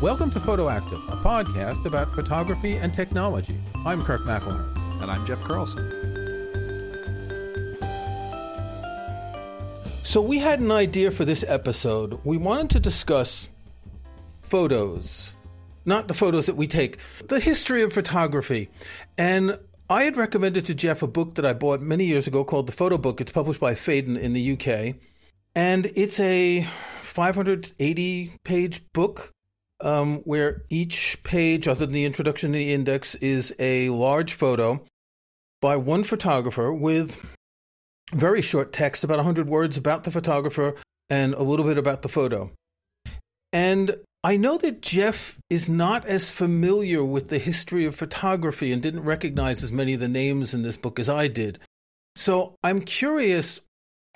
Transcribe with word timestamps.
Welcome 0.00 0.30
to 0.30 0.38
Photoactive, 0.38 1.12
a 1.12 1.16
podcast 1.16 1.84
about 1.84 2.14
photography 2.14 2.76
and 2.76 2.94
technology. 2.94 3.58
I'm 3.84 4.04
Kirk 4.04 4.20
McElhearn. 4.20 5.02
And 5.02 5.10
I'm 5.10 5.26
Jeff 5.26 5.42
Carlson. 5.42 5.82
So, 10.04 10.20
we 10.20 10.38
had 10.38 10.60
an 10.60 10.70
idea 10.70 11.10
for 11.10 11.24
this 11.24 11.44
episode. 11.48 12.20
We 12.24 12.36
wanted 12.36 12.70
to 12.70 12.78
discuss 12.78 13.48
photos, 14.40 15.34
not 15.84 16.06
the 16.06 16.14
photos 16.14 16.46
that 16.46 16.54
we 16.54 16.68
take, 16.68 16.98
the 17.26 17.40
history 17.40 17.82
of 17.82 17.92
photography. 17.92 18.70
And 19.18 19.58
I 19.90 20.04
had 20.04 20.16
recommended 20.16 20.64
to 20.66 20.74
Jeff 20.76 21.02
a 21.02 21.08
book 21.08 21.34
that 21.34 21.44
I 21.44 21.54
bought 21.54 21.80
many 21.80 22.04
years 22.04 22.28
ago 22.28 22.44
called 22.44 22.68
The 22.68 22.72
Photo 22.72 22.98
Book. 22.98 23.20
It's 23.20 23.32
published 23.32 23.58
by 23.58 23.74
Phaidon 23.74 24.16
in 24.16 24.32
the 24.32 24.52
UK. 24.52 24.94
And 25.56 25.90
it's 25.96 26.20
a 26.20 26.68
580 27.02 28.32
page 28.44 28.92
book 28.92 29.34
um, 29.80 30.18
where 30.20 30.62
each 30.68 31.18
page, 31.22 31.68
other 31.68 31.86
than 31.86 31.94
the 31.94 32.04
introduction 32.04 32.48
and 32.48 32.54
the 32.54 32.72
index, 32.72 33.14
is 33.16 33.54
a 33.58 33.90
large 33.90 34.34
photo 34.34 34.84
by 35.60 35.76
one 35.76 36.04
photographer 36.04 36.72
with 36.72 37.36
very 38.12 38.42
short 38.42 38.72
text, 38.72 39.04
about 39.04 39.18
100 39.18 39.48
words 39.48 39.76
about 39.76 40.04
the 40.04 40.10
photographer 40.10 40.74
and 41.10 41.34
a 41.34 41.42
little 41.42 41.64
bit 41.64 41.78
about 41.78 42.02
the 42.02 42.08
photo. 42.08 42.50
And 43.52 43.96
I 44.24 44.36
know 44.36 44.58
that 44.58 44.82
Jeff 44.82 45.38
is 45.48 45.68
not 45.68 46.04
as 46.06 46.30
familiar 46.30 47.04
with 47.04 47.28
the 47.28 47.38
history 47.38 47.86
of 47.86 47.94
photography 47.94 48.72
and 48.72 48.82
didn't 48.82 49.04
recognize 49.04 49.62
as 49.62 49.72
many 49.72 49.94
of 49.94 50.00
the 50.00 50.08
names 50.08 50.52
in 50.52 50.62
this 50.62 50.76
book 50.76 50.98
as 50.98 51.08
I 51.08 51.28
did. 51.28 51.58
So 52.16 52.56
I'm 52.64 52.80
curious 52.80 53.60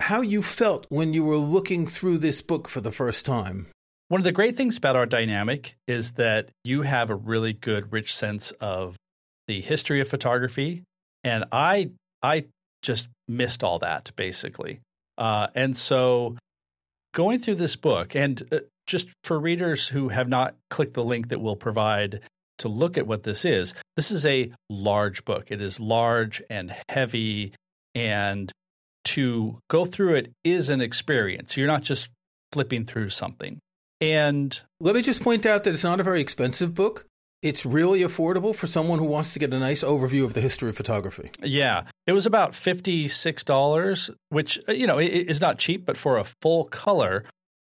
how 0.01 0.21
you 0.21 0.43
felt 0.43 0.85
when 0.89 1.13
you 1.13 1.23
were 1.23 1.37
looking 1.37 1.87
through 1.87 2.17
this 2.17 2.41
book 2.41 2.67
for 2.67 2.81
the 2.81 2.91
first 2.91 3.25
time. 3.25 3.67
One 4.09 4.19
of 4.21 4.25
the 4.25 4.31
great 4.31 4.55
things 4.55 4.77
about 4.77 4.95
our 4.95 5.05
dynamic 5.05 5.75
is 5.87 6.13
that 6.13 6.49
you 6.63 6.81
have 6.83 7.09
a 7.09 7.15
really 7.15 7.53
good, 7.53 7.91
rich 7.91 8.15
sense 8.15 8.51
of 8.59 8.95
the 9.47 9.61
history 9.61 10.01
of 10.01 10.07
photography, 10.07 10.83
and 11.23 11.45
I 11.51 11.91
I 12.21 12.45
just 12.81 13.07
missed 13.27 13.63
all 13.63 13.79
that 13.79 14.11
basically. 14.15 14.81
Uh, 15.17 15.47
and 15.55 15.75
so, 15.75 16.35
going 17.13 17.39
through 17.39 17.55
this 17.55 17.75
book, 17.75 18.15
and 18.15 18.41
uh, 18.51 18.59
just 18.87 19.09
for 19.23 19.39
readers 19.39 19.87
who 19.87 20.09
have 20.09 20.27
not 20.27 20.55
clicked 20.69 20.93
the 20.93 21.03
link 21.03 21.29
that 21.29 21.39
we'll 21.39 21.55
provide 21.55 22.19
to 22.59 22.67
look 22.67 22.97
at 22.97 23.07
what 23.07 23.23
this 23.23 23.45
is, 23.45 23.73
this 23.95 24.11
is 24.11 24.25
a 24.25 24.51
large 24.69 25.23
book. 25.25 25.49
It 25.49 25.61
is 25.61 25.79
large 25.79 26.41
and 26.49 26.75
heavy, 26.89 27.53
and 27.95 28.51
to 29.05 29.59
go 29.69 29.85
through 29.85 30.15
it 30.15 30.31
is 30.43 30.69
an 30.69 30.81
experience. 30.81 31.57
You're 31.57 31.67
not 31.67 31.83
just 31.83 32.09
flipping 32.51 32.85
through 32.85 33.09
something. 33.09 33.59
And 34.03 34.59
let 34.81 34.95
me 34.95 35.01
just 35.01 35.23
point 35.23 35.45
out 35.45 35.63
that 35.63 35.73
it's 35.73 35.85
not 35.85 36.01
a 36.01 36.03
very 36.03 36.19
expensive 36.19 36.73
book. 36.73 37.05
It's 37.41 37.65
really 37.65 38.01
affordable 38.01 38.53
for 38.53 38.67
someone 38.67 38.99
who 38.99 39.05
wants 39.05 39.31
to 39.31 39.39
get 39.39 39.53
a 39.53 39.59
nice 39.59 39.81
overview 39.81 40.25
of 40.25 40.33
the 40.33 40.41
history 40.41 40.69
of 40.69 40.75
photography. 40.75 41.31
Yeah, 41.41 41.83
it 42.05 42.11
was 42.11 42.25
about 42.25 42.51
$56, 42.51 44.09
which, 44.27 44.59
uh, 44.67 44.73
you 44.73 44.87
know, 44.87 44.99
is 44.99 45.39
not 45.39 45.57
cheap, 45.57 45.85
but 45.85 45.95
for 45.95 46.17
a 46.17 46.25
full 46.41 46.65
color 46.65 47.23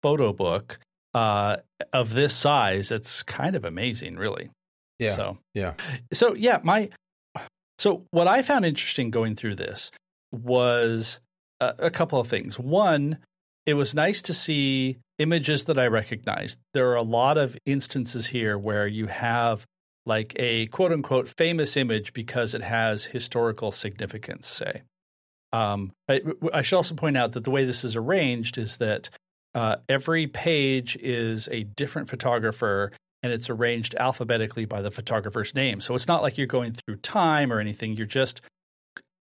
photo 0.03 0.33
book 0.33 0.79
uh, 1.13 1.57
of 1.93 2.13
this 2.13 2.35
size, 2.35 2.91
it's 2.91 3.23
kind 3.23 3.55
of 3.55 3.63
amazing, 3.63 4.17
really. 4.17 4.49
Yeah. 4.99 5.15
So, 5.15 5.37
yeah. 5.53 5.75
So, 6.11 6.35
yeah, 6.35 6.59
my. 6.61 6.89
So, 7.79 8.05
what 8.11 8.27
I 8.27 8.41
found 8.41 8.65
interesting 8.65 9.11
going 9.11 9.35
through 9.35 9.55
this 9.55 9.91
was 10.31 11.21
a, 11.61 11.73
a 11.79 11.89
couple 11.89 12.19
of 12.19 12.27
things. 12.27 12.59
One, 12.59 13.19
it 13.65 13.75
was 13.75 13.93
nice 13.95 14.21
to 14.23 14.33
see 14.33 14.97
images 15.19 15.65
that 15.65 15.79
I 15.79 15.87
recognized. 15.87 16.59
There 16.73 16.89
are 16.91 16.95
a 16.95 17.03
lot 17.03 17.37
of 17.37 17.57
instances 17.65 18.27
here 18.27 18.57
where 18.57 18.87
you 18.87 19.07
have 19.07 19.65
like 20.05 20.33
a 20.37 20.67
quote 20.67 20.91
unquote 20.91 21.27
famous 21.37 21.75
image 21.75 22.13
because 22.13 22.53
it 22.53 22.61
has 22.61 23.05
historical 23.05 23.71
significance, 23.71 24.47
say. 24.47 24.83
Um, 25.53 25.91
I, 26.09 26.21
I, 26.53 26.61
should 26.61 26.75
also 26.75 26.95
point 26.95 27.15
out 27.15 27.31
that 27.31 27.45
the 27.45 27.51
way 27.51 27.63
this 27.65 27.83
is 27.85 27.95
arranged 27.95 28.57
is 28.57 28.77
that 28.77 29.09
uh, 29.55 29.77
every 29.87 30.27
page 30.27 30.97
is 30.97 31.47
a 31.49 31.63
different 31.63 32.09
photographer 32.09 32.91
and 33.23 33.31
it's 33.31 33.49
arranged 33.49 33.95
alphabetically 33.95 34.65
by 34.65 34.81
the 34.81 34.91
photographer's 34.91 35.55
name. 35.55 35.81
So 35.81 35.95
it's 35.95 36.07
not 36.07 36.21
like 36.21 36.37
you're 36.37 36.47
going 36.47 36.73
through 36.73 36.97
time 36.97 37.51
or 37.51 37.59
anything, 37.59 37.93
you're 37.93 38.05
just 38.05 38.41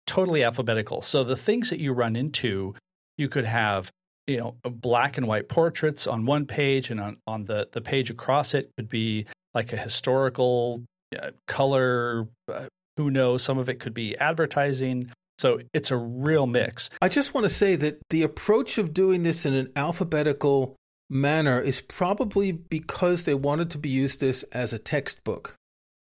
totally 0.07 0.45
alphabetical. 0.45 1.03
So 1.03 1.25
the 1.25 1.37
things 1.37 1.71
that 1.71 1.81
you 1.81 1.93
run 1.93 2.17
into, 2.17 2.75
you 3.17 3.29
could 3.29 3.47
have 3.47 3.91
you 4.27 4.39
know 4.39 4.57
black 4.63 5.17
and 5.19 5.27
white 5.27 5.49
portraits 5.49 6.07
on 6.07 6.27
one 6.27 6.47
page 6.47 6.91
and 6.91 7.01
on, 7.01 7.17
on 7.27 7.45
the, 7.45 7.69
the 7.73 7.81
page 7.81 8.11
across 8.11 8.55
it 8.55 8.71
could 8.77 8.89
be 8.89 9.27
like 9.55 9.73
a 9.73 9.77
historical 9.77 10.83
uh, 11.21 11.31
color 11.47 12.29
uh, 12.53 12.67
who 13.01 13.11
knows? 13.11 13.43
Some 13.43 13.59
of 13.59 13.69
it 13.69 13.81
could 13.81 13.95
be 13.95 14.17
advertising. 14.19 15.11
So 15.39 15.61
it's 15.73 15.91
a 15.91 15.97
real 15.97 16.47
mix. 16.47 16.91
I 17.01 17.09
just 17.09 17.33
want 17.33 17.45
to 17.45 17.51
say 17.51 17.75
that 17.77 17.99
the 18.11 18.23
approach 18.23 18.77
of 18.77 18.93
doing 18.93 19.23
this 19.23 19.47
in 19.47 19.55
an 19.55 19.73
alphabetical 19.75 20.77
manner 21.09 21.59
is 21.59 21.81
probably 21.81 22.53
because 22.53 23.25
they 23.25 23.35
wanted 23.35 23.71
to 23.71 23.79
be 23.79 23.89
used 23.89 24.21
this 24.21 24.43
as 24.53 24.75
a 24.75 24.79
textbook. 24.79 25.55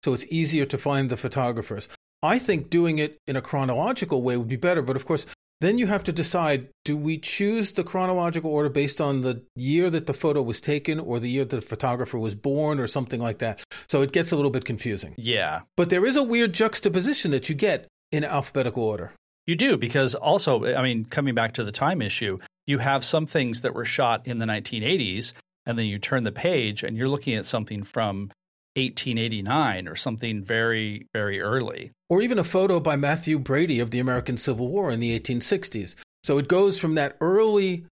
So 0.05 0.13
it's 0.13 0.27
easier 0.27 0.67
to 0.67 0.77
find 0.77 1.09
the 1.09 1.17
photographers. 1.17 1.89
I 2.23 2.39
think 2.39 2.69
doing 2.69 2.99
it 2.99 3.17
in 3.27 3.37
a 3.37 3.43
chronological 3.43 4.21
way 4.21 4.37
would 4.37 4.49
be 4.49 4.57
better, 4.57 4.83
but 4.83 4.97
of 4.97 5.07
course, 5.07 5.27
then 5.61 5.79
you 5.79 5.87
have 5.87 6.05
to 6.05 6.13
decide 6.13 6.69
do 6.85 6.97
we 6.97 7.19
choose 7.19 7.73
the 7.73 7.85
chronological 7.85 8.51
order 8.51 8.69
based 8.69 9.01
on 9.01 9.23
the 9.23 9.43
year 9.57 9.89
that 9.91 10.07
the 10.07 10.15
photo 10.15 10.43
was 10.43 10.61
taken 10.61 11.01
or 11.01 11.19
the 11.19 11.29
year 11.29 11.45
that 11.45 11.57
the 11.57 11.63
photographer 11.63 12.19
was 12.19 12.35
born 12.35 12.79
or 12.79 12.87
something 12.87 13.21
like 13.21 13.39
that? 13.39 13.61
So 13.89 14.03
it 14.03 14.13
gets 14.13 14.33
a 14.33 14.37
little 14.37 14.51
bit 14.51 14.65
confusing. 14.65 15.15
Yeah. 15.17 15.63
But 15.77 15.91
there 15.91 16.05
is 16.05 16.17
a 16.17 16.23
weird 16.23 16.53
juxtaposition 16.53 17.31
that 17.31 17.49
you 17.49 17.55
get 17.55 17.87
in 18.13 18.25
alphabetical 18.25 18.83
order. 18.83 19.13
You 19.47 19.57
do, 19.57 19.77
because 19.77 20.15
also, 20.15 20.75
I 20.75 20.83
mean, 20.83 21.05
coming 21.05 21.35
back 21.35 21.55
to 21.55 21.65
the 21.65 21.73
time 21.73 22.01
issue, 22.01 22.39
you 22.67 22.79
have 22.79 23.05
some 23.05 23.27
things 23.27 23.61
that 23.61 23.75
were 23.75 23.85
shot 23.85 24.27
in 24.27 24.39
the 24.39 24.47
1980s, 24.47 25.35
and 25.67 25.79
then 25.79 25.87
you 25.87 25.99
turn 25.99 26.25
the 26.25 26.33
page 26.33 26.83
and 26.83 26.97
you're 26.97 27.09
looking 27.09 27.35
at 27.35 27.45
something 27.45 27.83
from 27.83 28.31
1889 28.77 29.89
or 29.89 29.97
something 29.97 30.43
very, 30.43 31.07
very 31.13 31.41
early. 31.41 31.93
Or 32.09 32.21
even 32.21 32.39
a 32.39 32.45
photo 32.45 32.81
by 32.81 32.97
Mathew 32.97 33.39
Brady 33.39 33.81
of 33.81 33.91
the 33.91 34.01
American 34.01 34.37
Civil 34.37 34.69
War 34.69 34.91
in 34.91 35.01
the 35.01 35.19
1860s. 35.19 35.97
So 36.23 36.39
it 36.39 36.49
goes 36.49 36.79
from 36.79 36.95
that 36.97 37.17
early, 37.21 37.87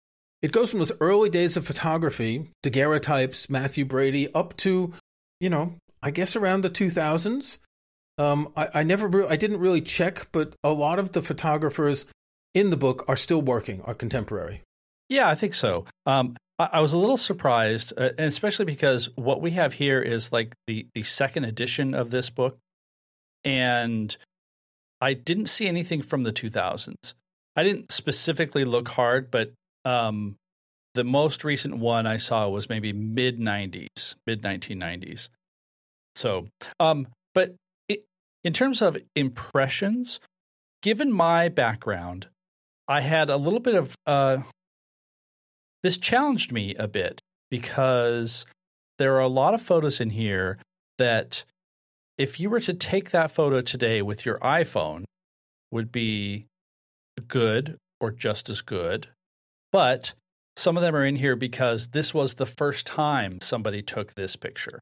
it 0.42 0.52
goes 0.52 0.70
from 0.70 0.80
those 0.80 0.92
early 1.02 1.30
days 1.30 1.58
of 1.58 1.66
photography, 1.66 2.50
daguerreotypes, 2.64 3.50
Mathew 3.50 3.86
Brady, 3.86 4.34
up 4.34 4.56
to, 4.58 4.94
you 5.40 5.50
know, 5.50 5.76
I 6.02 6.12
guess 6.12 6.36
around 6.36 6.62
the 6.62 6.70
2000s. 6.70 7.58
Um, 8.18 8.52
I, 8.56 8.70
I 8.76 8.84
never, 8.84 9.08
re- 9.08 9.28
I 9.28 9.36
didn't 9.36 9.60
really 9.60 9.82
check, 9.82 10.28
but 10.32 10.54
a 10.64 10.72
lot 10.72 11.00
of 11.00 11.14
the 11.14 11.22
photographers 11.22 12.06
in 12.54 12.70
the 12.70 12.78
book 12.78 13.04
are 13.08 13.18
still 13.18 13.42
working, 13.42 13.82
are 13.84 13.94
contemporary. 13.94 14.62
Yeah, 15.10 15.28
I 15.28 15.36
think 15.36 15.54
so. 15.54 15.86
Um, 16.06 16.36
I 16.60 16.82
was 16.82 16.92
a 16.92 16.98
little 16.98 17.18
surprised, 17.18 17.94
uh, 17.98 18.10
especially 18.18 18.66
because 18.66 19.10
what 19.16 19.42
we 19.42 19.52
have 19.52 19.74
here 19.74 20.02
is 20.02 20.34
like 20.34 20.56
the 20.68 20.88
the 20.94 21.04
second 21.04 21.46
edition 21.46 21.94
of 21.94 22.12
this 22.12 22.30
book, 22.30 22.58
and 23.46 24.16
I 25.00 25.14
didn't 25.14 25.46
see 25.46 25.68
anything 25.68 26.02
from 26.02 26.24
the 26.24 26.34
2000s. 26.34 27.14
I 27.56 27.64
didn't 27.64 27.92
specifically 27.92 28.66
look 28.66 28.90
hard, 28.90 29.32
but 29.32 29.54
um, 29.86 30.36
the 30.96 31.06
most 31.06 31.46
recent 31.46 31.78
one 31.78 32.06
I 32.06 32.18
saw 32.18 32.50
was 32.50 32.70
maybe 32.70 32.92
mid 32.92 33.40
90s, 33.40 34.16
mid 34.28 34.42
1990s. 34.42 35.30
So, 36.16 36.48
um, 36.80 37.08
but 37.34 37.56
it, 37.88 38.04
in 38.44 38.52
terms 38.52 38.82
of 38.82 38.98
impressions, 39.16 40.20
given 40.82 41.12
my 41.12 41.48
background, 41.48 42.28
I 42.88 43.02
had 43.02 43.30
a 43.30 43.38
little 43.38 43.60
bit 43.62 43.76
of 43.76 43.96
uh, 44.06 44.40
this 45.84 45.98
challenged 45.98 46.52
me 46.52 46.76
a 46.76 46.88
bit 46.88 47.22
because 47.50 48.46
there 48.98 49.16
are 49.16 49.22
a 49.22 49.28
lot 49.28 49.54
of 49.54 49.62
photos 49.62 50.00
in 50.00 50.12
here 50.12 50.58
that 50.98 51.44
if 52.18 52.40
you 52.40 52.50
were 52.50 52.60
to 52.60 52.74
take 52.74 53.12
that 53.12 53.32
photo 53.32 53.62
today 53.62 54.02
with 54.02 54.26
your 54.26 54.40
iPhone 54.40 55.06
would 55.72 55.92
be 55.92 56.46
good 57.28 57.78
or 58.02 58.12
just 58.12 58.50
as 58.50 58.62
good. 58.62 59.08
But 59.72 60.14
some 60.58 60.76
of 60.76 60.84
them 60.84 60.96
are 60.96 61.06
in 61.06 61.16
here 61.16 61.36
because 61.36 61.90
this 61.90 62.14
was 62.14 62.36
the 62.36 62.46
first 62.46 62.86
time 62.86 63.40
somebody 63.42 63.82
took 63.82 64.14
this 64.14 64.36
picture. 64.36 64.80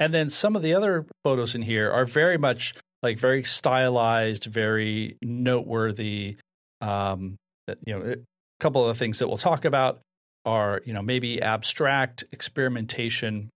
And 0.00 0.14
then 0.14 0.30
some 0.30 0.56
of 0.56 0.62
the 0.62 0.74
other 0.74 1.06
photos 1.22 1.54
in 1.54 1.62
here 1.62 1.90
are 1.90 2.06
very 2.06 2.38
much 2.38 2.74
like 3.02 3.18
very 3.18 3.44
stylized, 3.44 4.44
very 4.44 5.18
noteworthy. 5.22 6.36
Um, 6.80 7.36
you 7.84 7.98
know, 7.98 8.12
a 8.12 8.16
couple 8.60 8.82
of 8.82 8.88
the 8.88 8.98
things 8.98 9.18
that 9.18 9.28
we'll 9.28 9.36
talk 9.36 9.64
about 9.64 10.00
are, 10.44 10.82
you 10.84 10.92
know, 10.92 11.02
maybe 11.02 11.40
abstract 11.40 12.24
experimentation. 12.32 13.50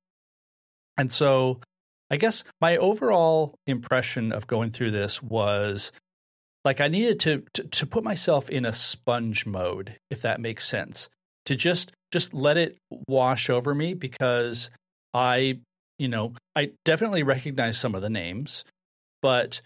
And 0.96 1.12
so 1.12 1.60
I 2.10 2.16
guess 2.16 2.44
my 2.60 2.76
overall 2.76 3.54
impression 3.66 4.32
of 4.32 4.46
going 4.46 4.70
through 4.70 4.92
this 4.92 5.22
was 5.22 5.92
like 6.64 6.80
I 6.80 6.88
needed 6.88 7.20
to, 7.20 7.44
to, 7.54 7.64
to 7.64 7.86
put 7.86 8.04
myself 8.04 8.48
in 8.48 8.64
a 8.64 8.72
sponge 8.72 9.46
mode, 9.46 9.96
if 10.10 10.22
that 10.22 10.40
makes 10.40 10.66
sense. 10.66 11.08
To 11.46 11.56
just 11.56 11.92
just 12.12 12.34
let 12.34 12.56
it 12.56 12.76
wash 13.06 13.50
over 13.50 13.74
me 13.74 13.94
because 13.94 14.70
I, 15.14 15.60
you 15.98 16.08
know, 16.08 16.32
I 16.56 16.72
definitely 16.84 17.22
recognize 17.22 17.78
some 17.78 17.94
of 17.94 18.02
the 18.02 18.10
names, 18.10 18.64
but 19.22 19.60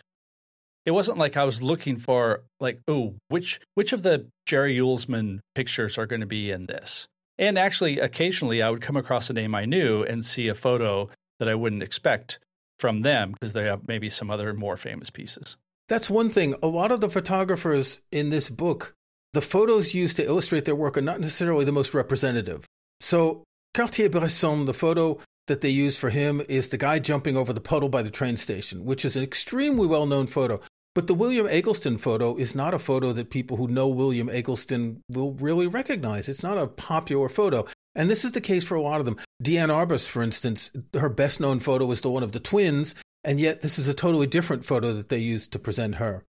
it 0.84 0.90
wasn't 0.90 1.18
like 1.18 1.36
I 1.36 1.44
was 1.44 1.62
looking 1.62 1.98
for 1.98 2.42
like, 2.60 2.80
oh, 2.88 3.14
which 3.28 3.60
which 3.74 3.92
of 3.92 4.02
the 4.02 4.26
Jerry 4.46 4.76
Uelsmann 4.76 5.40
pictures 5.54 5.98
are 5.98 6.06
going 6.06 6.20
to 6.20 6.26
be 6.26 6.50
in 6.50 6.66
this? 6.66 7.06
And 7.38 7.58
actually, 7.58 7.98
occasionally 7.98 8.62
I 8.62 8.70
would 8.70 8.82
come 8.82 8.96
across 8.96 9.30
a 9.30 9.32
name 9.32 9.54
I 9.54 9.64
knew 9.64 10.02
and 10.02 10.24
see 10.24 10.48
a 10.48 10.54
photo 10.54 11.08
that 11.38 11.48
I 11.48 11.54
wouldn't 11.54 11.82
expect 11.82 12.38
from 12.78 13.00
them 13.02 13.32
because 13.32 13.52
they 13.52 13.64
have 13.64 13.88
maybe 13.88 14.08
some 14.08 14.30
other 14.30 14.52
more 14.54 14.76
famous 14.76 15.10
pieces. 15.10 15.56
That's 15.88 16.10
one 16.10 16.30
thing. 16.30 16.54
A 16.62 16.68
lot 16.68 16.92
of 16.92 17.00
the 17.00 17.10
photographers 17.10 18.00
in 18.10 18.30
this 18.30 18.48
book, 18.48 18.94
the 19.32 19.40
photos 19.40 19.94
used 19.94 20.16
to 20.16 20.24
illustrate 20.24 20.64
their 20.64 20.76
work 20.76 20.96
are 20.96 21.02
not 21.02 21.20
necessarily 21.20 21.64
the 21.64 21.72
most 21.72 21.94
representative. 21.94 22.64
So, 23.00 23.44
Cartier-Bresson, 23.74 24.66
the 24.66 24.74
photo 24.74 25.18
that 25.48 25.60
they 25.60 25.68
use 25.68 25.96
for 25.96 26.10
him 26.10 26.42
is 26.48 26.68
the 26.68 26.78
guy 26.78 26.98
jumping 26.98 27.36
over 27.36 27.52
the 27.52 27.60
puddle 27.60 27.88
by 27.88 28.02
the 28.02 28.10
train 28.10 28.36
station, 28.36 28.84
which 28.84 29.04
is 29.04 29.16
an 29.16 29.22
extremely 29.22 29.86
well 29.86 30.06
known 30.06 30.26
photo. 30.26 30.60
But 30.94 31.06
the 31.06 31.14
William 31.14 31.46
Eggleston 31.46 31.96
photo 31.96 32.36
is 32.36 32.54
not 32.54 32.74
a 32.74 32.78
photo 32.78 33.12
that 33.12 33.30
people 33.30 33.56
who 33.56 33.66
know 33.66 33.88
William 33.88 34.28
Eggleston 34.28 35.02
will 35.08 35.32
really 35.32 35.66
recognize. 35.66 36.28
It's 36.28 36.42
not 36.42 36.58
a 36.58 36.66
popular 36.66 37.30
photo. 37.30 37.66
And 37.94 38.10
this 38.10 38.24
is 38.24 38.32
the 38.32 38.40
case 38.40 38.64
for 38.64 38.74
a 38.74 38.82
lot 38.82 39.00
of 39.00 39.06
them. 39.06 39.18
Diane 39.40 39.68
Arbus, 39.68 40.08
for 40.08 40.22
instance, 40.22 40.70
her 40.94 41.08
best 41.08 41.40
known 41.40 41.60
photo 41.60 41.90
is 41.92 42.00
the 42.00 42.10
one 42.10 42.22
of 42.22 42.32
the 42.32 42.40
twins, 42.40 42.94
and 43.24 43.38
yet 43.40 43.60
this 43.60 43.78
is 43.78 43.88
a 43.88 43.94
totally 43.94 44.26
different 44.26 44.64
photo 44.64 44.92
that 44.92 45.08
they 45.08 45.18
used 45.18 45.52
to 45.52 45.58
present 45.58 45.96
her. 45.96 46.24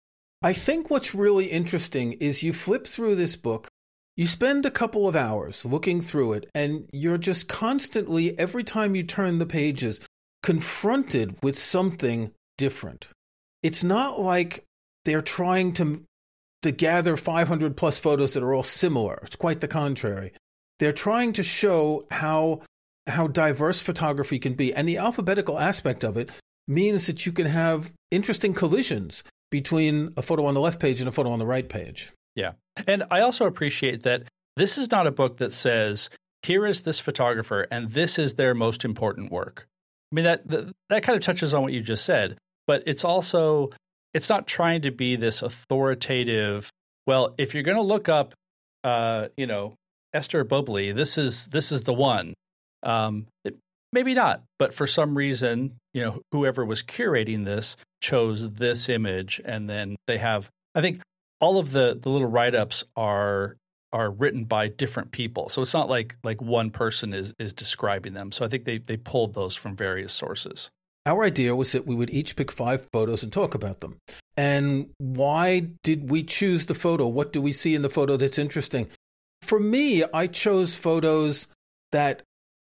I 0.42 0.54
think 0.54 0.88
what's 0.88 1.14
really 1.14 1.46
interesting 1.46 2.14
is 2.14 2.42
you 2.42 2.54
flip 2.54 2.86
through 2.86 3.16
this 3.16 3.36
book, 3.36 3.68
you 4.16 4.26
spend 4.26 4.64
a 4.64 4.70
couple 4.70 5.06
of 5.06 5.14
hours 5.14 5.64
looking 5.66 6.00
through 6.00 6.32
it, 6.32 6.50
and 6.54 6.88
you're 6.92 7.18
just 7.18 7.46
constantly, 7.46 8.38
every 8.38 8.64
time 8.64 8.94
you 8.94 9.02
turn 9.02 9.38
the 9.38 9.46
pages, 9.46 10.00
confronted 10.42 11.36
with 11.42 11.58
something 11.58 12.32
different. 12.56 13.08
It's 13.62 13.84
not 13.84 14.20
like 14.20 14.64
they're 15.04 15.22
trying 15.22 15.72
to 15.74 16.04
to 16.62 16.70
gather 16.70 17.16
500 17.16 17.76
plus 17.76 17.98
photos 17.98 18.34
that 18.34 18.42
are 18.42 18.52
all 18.52 18.62
similar. 18.62 19.18
It's 19.22 19.36
quite 19.36 19.62
the 19.62 19.68
contrary. 19.68 20.32
They're 20.78 20.92
trying 20.92 21.32
to 21.34 21.42
show 21.42 22.06
how 22.10 22.60
how 23.06 23.26
diverse 23.26 23.80
photography 23.80 24.38
can 24.38 24.54
be, 24.54 24.72
and 24.74 24.88
the 24.88 24.98
alphabetical 24.98 25.58
aspect 25.58 26.04
of 26.04 26.16
it 26.16 26.30
means 26.68 27.06
that 27.06 27.26
you 27.26 27.32
can 27.32 27.46
have 27.46 27.92
interesting 28.10 28.54
collisions 28.54 29.24
between 29.50 30.12
a 30.16 30.22
photo 30.22 30.44
on 30.46 30.54
the 30.54 30.60
left 30.60 30.78
page 30.78 31.00
and 31.00 31.08
a 31.08 31.12
photo 31.12 31.30
on 31.30 31.38
the 31.38 31.46
right 31.46 31.68
page. 31.68 32.12
Yeah. 32.36 32.52
And 32.86 33.04
I 33.10 33.20
also 33.20 33.46
appreciate 33.46 34.04
that 34.04 34.24
this 34.56 34.78
is 34.78 34.90
not 34.90 35.06
a 35.06 35.10
book 35.10 35.38
that 35.38 35.52
says, 35.52 36.08
here 36.42 36.66
is 36.66 36.82
this 36.82 37.00
photographer 37.00 37.66
and 37.70 37.92
this 37.92 38.18
is 38.18 38.34
their 38.34 38.54
most 38.54 38.84
important 38.84 39.32
work. 39.32 39.66
I 40.12 40.14
mean 40.14 40.24
that 40.24 40.46
that, 40.48 40.72
that 40.88 41.02
kind 41.02 41.16
of 41.16 41.22
touches 41.22 41.52
on 41.52 41.62
what 41.62 41.72
you 41.72 41.82
just 41.82 42.04
said, 42.04 42.38
but 42.70 42.84
it's 42.86 43.04
also 43.04 43.70
it's 44.14 44.28
not 44.28 44.46
trying 44.46 44.82
to 44.82 44.92
be 44.92 45.16
this 45.16 45.42
authoritative, 45.42 46.70
well, 47.04 47.34
if 47.36 47.52
you're 47.52 47.64
going 47.64 47.76
to 47.76 47.82
look 47.82 48.08
up 48.08 48.32
uh, 48.84 49.26
you 49.36 49.44
know, 49.44 49.74
Esther 50.14 50.44
Bubley, 50.44 50.92
this 50.92 51.18
is 51.18 51.46
this 51.46 51.72
is 51.72 51.82
the 51.82 51.92
one. 51.92 52.32
Um, 52.84 53.26
it, 53.44 53.56
maybe 53.92 54.14
not, 54.14 54.44
but 54.60 54.72
for 54.72 54.86
some 54.86 55.16
reason, 55.16 55.78
you 55.92 56.04
know, 56.04 56.20
whoever 56.30 56.64
was 56.64 56.84
curating 56.84 57.44
this 57.44 57.76
chose 58.00 58.48
this 58.52 58.88
image, 58.88 59.40
and 59.44 59.68
then 59.68 59.96
they 60.06 60.18
have. 60.18 60.48
I 60.72 60.80
think 60.80 61.00
all 61.40 61.58
of 61.58 61.72
the 61.72 61.98
the 62.00 62.08
little 62.08 62.28
write 62.28 62.54
ups 62.54 62.84
are 62.94 63.56
are 63.92 64.12
written 64.12 64.44
by 64.44 64.68
different 64.68 65.10
people, 65.10 65.48
so 65.48 65.60
it's 65.60 65.74
not 65.74 65.88
like 65.88 66.14
like 66.22 66.40
one 66.40 66.70
person 66.70 67.14
is 67.14 67.34
is 67.40 67.52
describing 67.52 68.14
them. 68.14 68.30
So 68.30 68.44
I 68.44 68.48
think 68.48 68.64
they 68.64 68.78
they 68.78 68.96
pulled 68.96 69.34
those 69.34 69.56
from 69.56 69.74
various 69.74 70.12
sources. 70.12 70.70
Our 71.10 71.24
idea 71.24 71.56
was 71.56 71.72
that 71.72 71.88
we 71.88 71.96
would 71.96 72.10
each 72.10 72.36
pick 72.36 72.52
five 72.52 72.86
photos 72.92 73.24
and 73.24 73.32
talk 73.32 73.56
about 73.56 73.80
them. 73.80 73.96
And 74.36 74.90
why 74.98 75.70
did 75.82 76.08
we 76.08 76.22
choose 76.22 76.66
the 76.66 76.74
photo? 76.76 77.08
What 77.08 77.32
do 77.32 77.42
we 77.42 77.50
see 77.50 77.74
in 77.74 77.82
the 77.82 77.90
photo 77.90 78.16
that's 78.16 78.38
interesting? 78.38 78.86
For 79.42 79.58
me, 79.58 80.04
I 80.14 80.28
chose 80.28 80.76
photos 80.76 81.48
that 81.90 82.22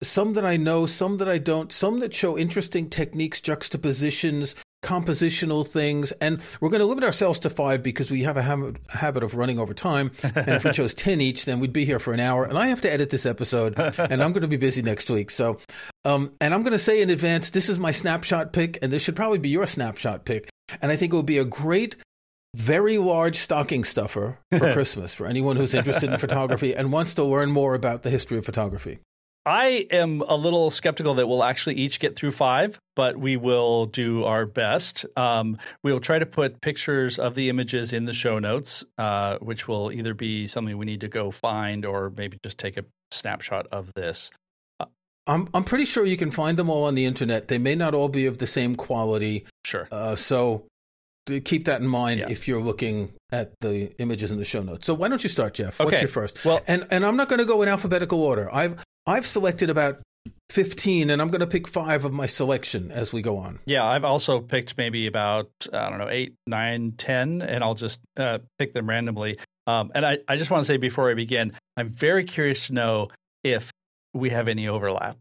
some 0.02 0.32
that 0.32 0.46
I 0.46 0.56
know, 0.56 0.86
some 0.86 1.18
that 1.18 1.28
I 1.28 1.36
don't, 1.36 1.70
some 1.70 2.00
that 2.00 2.14
show 2.14 2.38
interesting 2.38 2.88
techniques, 2.88 3.42
juxtapositions, 3.42 4.54
compositional 4.82 5.66
things. 5.66 6.12
And 6.12 6.40
we're 6.60 6.68
going 6.68 6.80
to 6.80 6.86
limit 6.86 7.04
ourselves 7.04 7.38
to 7.40 7.50
five 7.50 7.82
because 7.82 8.10
we 8.10 8.22
have 8.22 8.36
a 8.36 8.74
habit 8.90 9.22
of 9.22 9.34
running 9.34 9.58
over 9.58 9.74
time. 9.74 10.10
And 10.22 10.48
if 10.48 10.64
we 10.64 10.72
chose 10.72 10.94
10 10.94 11.20
each, 11.20 11.44
then 11.44 11.60
we'd 11.60 11.72
be 11.72 11.84
here 11.84 11.98
for 11.98 12.12
an 12.12 12.20
hour. 12.20 12.44
And 12.44 12.58
I 12.58 12.68
have 12.68 12.80
to 12.82 12.92
edit 12.92 13.10
this 13.10 13.26
episode 13.26 13.78
and 13.78 14.22
I'm 14.22 14.32
going 14.32 14.42
to 14.42 14.48
be 14.48 14.56
busy 14.56 14.82
next 14.82 15.10
week. 15.10 15.30
So, 15.30 15.58
um, 16.04 16.32
and 16.40 16.54
I'm 16.54 16.62
going 16.62 16.72
to 16.72 16.78
say 16.78 17.00
in 17.02 17.10
advance, 17.10 17.50
this 17.50 17.68
is 17.68 17.78
my 17.78 17.92
snapshot 17.92 18.52
pick 18.52 18.78
and 18.82 18.92
this 18.92 19.02
should 19.02 19.16
probably 19.16 19.38
be 19.38 19.48
your 19.48 19.66
snapshot 19.66 20.24
pick. 20.24 20.48
And 20.80 20.90
I 20.90 20.96
think 20.96 21.12
it 21.12 21.16
would 21.16 21.26
be 21.26 21.38
a 21.38 21.44
great 21.44 21.96
very 22.56 22.98
large 22.98 23.36
stocking 23.36 23.84
stuffer 23.84 24.38
for 24.50 24.72
Christmas 24.72 25.14
for 25.14 25.26
anyone 25.26 25.56
who's 25.56 25.74
interested 25.74 26.12
in 26.12 26.18
photography 26.18 26.74
and 26.74 26.92
wants 26.92 27.14
to 27.14 27.24
learn 27.24 27.52
more 27.52 27.74
about 27.74 28.02
the 28.02 28.10
history 28.10 28.38
of 28.38 28.44
photography. 28.44 28.98
I 29.46 29.86
am 29.90 30.20
a 30.22 30.36
little 30.36 30.70
skeptical 30.70 31.14
that 31.14 31.26
we'll 31.26 31.42
actually 31.42 31.76
each 31.76 31.98
get 31.98 32.14
through 32.14 32.32
five, 32.32 32.78
but 32.94 33.16
we 33.16 33.36
will 33.36 33.86
do 33.86 34.24
our 34.24 34.44
best. 34.44 35.06
Um, 35.16 35.56
we 35.82 35.92
will 35.92 36.00
try 36.00 36.18
to 36.18 36.26
put 36.26 36.60
pictures 36.60 37.18
of 37.18 37.34
the 37.34 37.48
images 37.48 37.92
in 37.92 38.04
the 38.04 38.12
show 38.12 38.38
notes, 38.38 38.84
uh, 38.98 39.38
which 39.38 39.66
will 39.66 39.90
either 39.92 40.12
be 40.12 40.46
something 40.46 40.76
we 40.76 40.84
need 40.84 41.00
to 41.00 41.08
go 41.08 41.30
find 41.30 41.86
or 41.86 42.10
maybe 42.10 42.38
just 42.42 42.58
take 42.58 42.76
a 42.76 42.84
snapshot 43.10 43.66
of 43.72 43.90
this. 43.94 44.30
Uh, 44.78 44.86
I'm 45.26 45.48
I'm 45.54 45.64
pretty 45.64 45.86
sure 45.86 46.04
you 46.04 46.18
can 46.18 46.30
find 46.30 46.58
them 46.58 46.68
all 46.68 46.84
on 46.84 46.94
the 46.94 47.06
internet. 47.06 47.48
They 47.48 47.58
may 47.58 47.74
not 47.74 47.94
all 47.94 48.08
be 48.08 48.26
of 48.26 48.38
the 48.38 48.46
same 48.46 48.74
quality. 48.74 49.46
Sure. 49.64 49.88
Uh, 49.90 50.16
so 50.16 50.66
keep 51.44 51.64
that 51.64 51.80
in 51.80 51.86
mind 51.86 52.20
yeah. 52.20 52.28
if 52.28 52.48
you're 52.48 52.60
looking 52.60 53.12
at 53.30 53.52
the 53.60 53.92
images 53.98 54.30
in 54.30 54.38
the 54.38 54.44
show 54.44 54.62
notes. 54.62 54.86
So 54.86 54.94
why 54.94 55.08
don't 55.08 55.22
you 55.22 55.28
start, 55.28 55.54
Jeff? 55.54 55.80
Okay. 55.80 55.84
What's 55.84 56.00
your 56.00 56.08
first? 56.08 56.44
Well, 56.44 56.60
and 56.66 56.86
and 56.90 57.06
I'm 57.06 57.16
not 57.16 57.28
going 57.28 57.38
to 57.38 57.44
go 57.44 57.62
in 57.62 57.68
alphabetical 57.68 58.20
order. 58.22 58.52
I've 58.52 58.82
I've 59.06 59.26
selected 59.26 59.70
about 59.70 60.00
15 60.50 61.10
and 61.10 61.22
I'm 61.22 61.28
going 61.28 61.40
to 61.40 61.46
pick 61.46 61.68
5 61.68 62.04
of 62.04 62.12
my 62.12 62.26
selection 62.26 62.90
as 62.90 63.12
we 63.12 63.22
go 63.22 63.36
on. 63.36 63.60
Yeah, 63.64 63.84
I've 63.84 64.04
also 64.04 64.40
picked 64.40 64.76
maybe 64.76 65.06
about 65.06 65.50
I 65.72 65.88
don't 65.88 65.98
know, 65.98 66.08
8, 66.08 66.34
9, 66.46 66.94
10 66.98 67.42
and 67.42 67.64
I'll 67.64 67.74
just 67.74 68.00
uh, 68.16 68.38
pick 68.58 68.74
them 68.74 68.88
randomly. 68.88 69.38
Um, 69.66 69.92
and 69.94 70.04
I, 70.04 70.18
I 70.28 70.36
just 70.36 70.50
want 70.50 70.62
to 70.62 70.66
say 70.66 70.76
before 70.76 71.10
I 71.10 71.14
begin, 71.14 71.52
I'm 71.76 71.90
very 71.90 72.24
curious 72.24 72.66
to 72.66 72.72
know 72.74 73.08
if 73.44 73.70
we 74.12 74.30
have 74.30 74.48
any 74.48 74.68
overlap. 74.68 75.16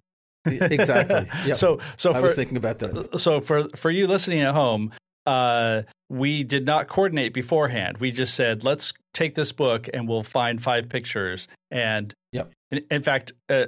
exactly. 0.46 1.28
Yep. 1.46 1.58
So 1.58 1.80
so 1.98 2.12
I 2.14 2.22
was 2.22 2.34
thinking 2.36 2.58
about 2.58 2.80
that. 2.80 3.20
So 3.20 3.40
for 3.40 3.70
for 3.76 3.92
you 3.92 4.08
listening 4.08 4.40
at 4.40 4.54
home, 4.54 4.92
uh, 5.26 5.84
we 6.10 6.44
did 6.44 6.66
not 6.66 6.88
coordinate 6.88 7.34
beforehand. 7.34 7.98
We 8.00 8.12
just 8.12 8.34
said, 8.34 8.64
let's 8.64 8.94
take 9.14 9.36
this 9.36 9.52
book 9.52 9.88
and 9.94 10.08
we'll 10.08 10.24
find 10.24 10.62
five 10.62 10.90
pictures. 10.90 11.48
And 11.70 12.14
yep. 12.32 12.52
in, 12.72 12.84
in 12.90 13.04
fact, 13.04 13.34
uh, 13.50 13.66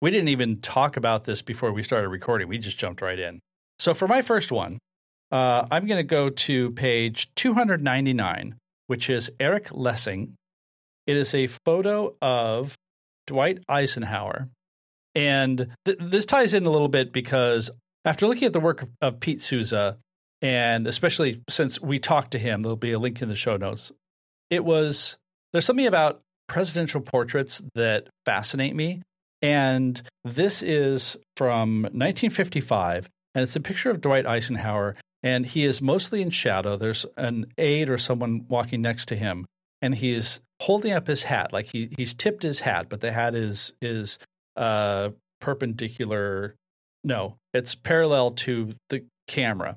we 0.00 0.10
didn't 0.10 0.28
even 0.28 0.60
talk 0.60 0.96
about 0.96 1.24
this 1.24 1.42
before 1.42 1.72
we 1.72 1.82
started 1.82 2.08
recording. 2.08 2.48
We 2.48 2.58
just 2.58 2.78
jumped 2.78 3.02
right 3.02 3.18
in. 3.18 3.40
So 3.78 3.94
for 3.94 4.08
my 4.08 4.22
first 4.22 4.50
one, 4.50 4.78
uh, 5.30 5.66
I'm 5.70 5.86
going 5.86 5.98
to 5.98 6.04
go 6.04 6.30
to 6.30 6.70
page 6.72 7.30
299, 7.36 8.54
which 8.86 9.10
is 9.10 9.30
Erich 9.38 9.68
Lessing. 9.70 10.34
It 11.06 11.16
is 11.16 11.34
a 11.34 11.48
photo 11.64 12.14
of 12.20 12.76
Dwight 13.26 13.58
Eisenhower. 13.68 14.48
And 15.14 15.68
th- 15.84 15.98
this 16.00 16.24
ties 16.24 16.54
in 16.54 16.66
a 16.66 16.70
little 16.70 16.88
bit 16.88 17.12
because 17.12 17.70
after 18.04 18.26
looking 18.26 18.44
at 18.44 18.52
the 18.52 18.60
work 18.60 18.82
of, 18.82 18.88
of 19.00 19.20
Pete 19.20 19.40
Souza, 19.40 19.98
and 20.40 20.86
especially 20.86 21.42
since 21.48 21.80
we 21.80 21.98
talked 21.98 22.30
to 22.32 22.38
him, 22.38 22.62
there'll 22.62 22.76
be 22.76 22.92
a 22.92 22.98
link 22.98 23.20
in 23.22 23.28
the 23.28 23.36
show 23.36 23.56
notes. 23.56 23.92
It 24.50 24.64
was 24.64 25.16
there's 25.52 25.64
something 25.64 25.86
about 25.86 26.22
presidential 26.46 27.00
portraits 27.00 27.62
that 27.74 28.08
fascinate 28.24 28.74
me, 28.74 29.02
and 29.42 30.00
this 30.24 30.62
is 30.62 31.16
from 31.36 31.82
1955, 31.82 33.08
and 33.34 33.42
it's 33.42 33.56
a 33.56 33.60
picture 33.60 33.90
of 33.90 34.00
Dwight 34.00 34.26
Eisenhower, 34.26 34.96
and 35.22 35.44
he 35.44 35.64
is 35.64 35.82
mostly 35.82 36.22
in 36.22 36.30
shadow. 36.30 36.76
There's 36.76 37.04
an 37.16 37.46
aide 37.58 37.88
or 37.88 37.98
someone 37.98 38.46
walking 38.48 38.80
next 38.80 39.08
to 39.08 39.16
him, 39.16 39.46
and 39.82 39.96
he 39.96 40.14
is 40.14 40.40
holding 40.62 40.92
up 40.92 41.06
his 41.08 41.24
hat, 41.24 41.52
like 41.52 41.66
he 41.66 41.90
he's 41.96 42.14
tipped 42.14 42.42
his 42.42 42.60
hat, 42.60 42.88
but 42.88 43.00
the 43.00 43.12
hat 43.12 43.34
is 43.34 43.72
is 43.82 44.18
uh, 44.56 45.10
perpendicular. 45.40 46.54
No, 47.04 47.36
it's 47.54 47.74
parallel 47.74 48.32
to 48.32 48.74
the 48.88 49.04
camera 49.26 49.76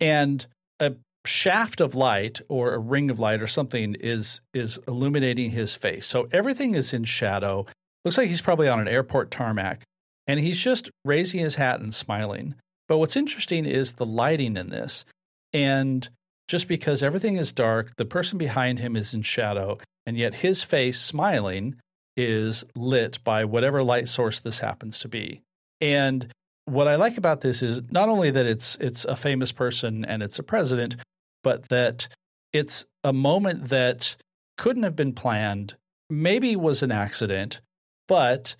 and 0.00 0.46
a 0.80 0.94
shaft 1.24 1.80
of 1.80 1.94
light 1.94 2.40
or 2.48 2.74
a 2.74 2.78
ring 2.78 3.10
of 3.10 3.18
light 3.18 3.42
or 3.42 3.46
something 3.46 3.96
is 4.00 4.40
is 4.54 4.78
illuminating 4.86 5.50
his 5.50 5.74
face. 5.74 6.06
So 6.06 6.28
everything 6.32 6.74
is 6.74 6.92
in 6.92 7.04
shadow. 7.04 7.66
Looks 8.04 8.18
like 8.18 8.28
he's 8.28 8.40
probably 8.40 8.68
on 8.68 8.80
an 8.80 8.88
airport 8.88 9.30
tarmac 9.30 9.82
and 10.26 10.40
he's 10.40 10.58
just 10.58 10.90
raising 11.04 11.40
his 11.40 11.56
hat 11.56 11.80
and 11.80 11.94
smiling. 11.94 12.54
But 12.88 12.98
what's 12.98 13.16
interesting 13.16 13.64
is 13.64 13.94
the 13.94 14.06
lighting 14.06 14.56
in 14.56 14.70
this. 14.70 15.04
And 15.52 16.08
just 16.48 16.68
because 16.68 17.02
everything 17.02 17.36
is 17.36 17.52
dark, 17.52 17.96
the 17.96 18.04
person 18.04 18.38
behind 18.38 18.78
him 18.78 18.96
is 18.96 19.12
in 19.12 19.22
shadow, 19.22 19.78
and 20.04 20.16
yet 20.16 20.34
his 20.34 20.62
face 20.62 21.00
smiling 21.00 21.76
is 22.16 22.64
lit 22.76 23.22
by 23.24 23.44
whatever 23.44 23.82
light 23.82 24.08
source 24.08 24.40
this 24.40 24.60
happens 24.60 24.98
to 25.00 25.08
be. 25.08 25.42
And 25.80 26.32
what 26.66 26.88
I 26.88 26.96
like 26.96 27.16
about 27.16 27.40
this 27.40 27.62
is 27.62 27.80
not 27.90 28.08
only 28.08 28.30
that 28.30 28.46
it's 28.46 28.76
it's 28.80 29.04
a 29.04 29.16
famous 29.16 29.52
person 29.52 30.04
and 30.04 30.22
it's 30.22 30.38
a 30.38 30.42
president, 30.42 30.96
but 31.42 31.68
that 31.68 32.08
it's 32.52 32.84
a 33.02 33.12
moment 33.12 33.68
that 33.68 34.16
couldn't 34.58 34.82
have 34.82 34.96
been 34.96 35.12
planned, 35.12 35.74
maybe 36.10 36.56
was 36.56 36.82
an 36.82 36.92
accident, 36.92 37.60
but 38.08 38.56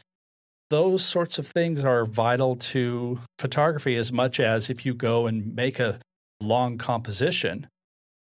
those 0.71 1.05
sorts 1.05 1.39
of 1.39 1.47
things 1.47 1.85
are 1.85 2.05
vital 2.05 2.57
to 2.57 3.21
photography 3.39 3.97
as 3.97 4.13
much 4.13 4.41
as 4.41 4.69
if 4.69 4.85
you 4.85 4.95
go 4.95 5.27
and 5.27 5.55
make 5.55 5.79
a 5.79 6.01
long 6.41 6.77
composition 6.77 7.69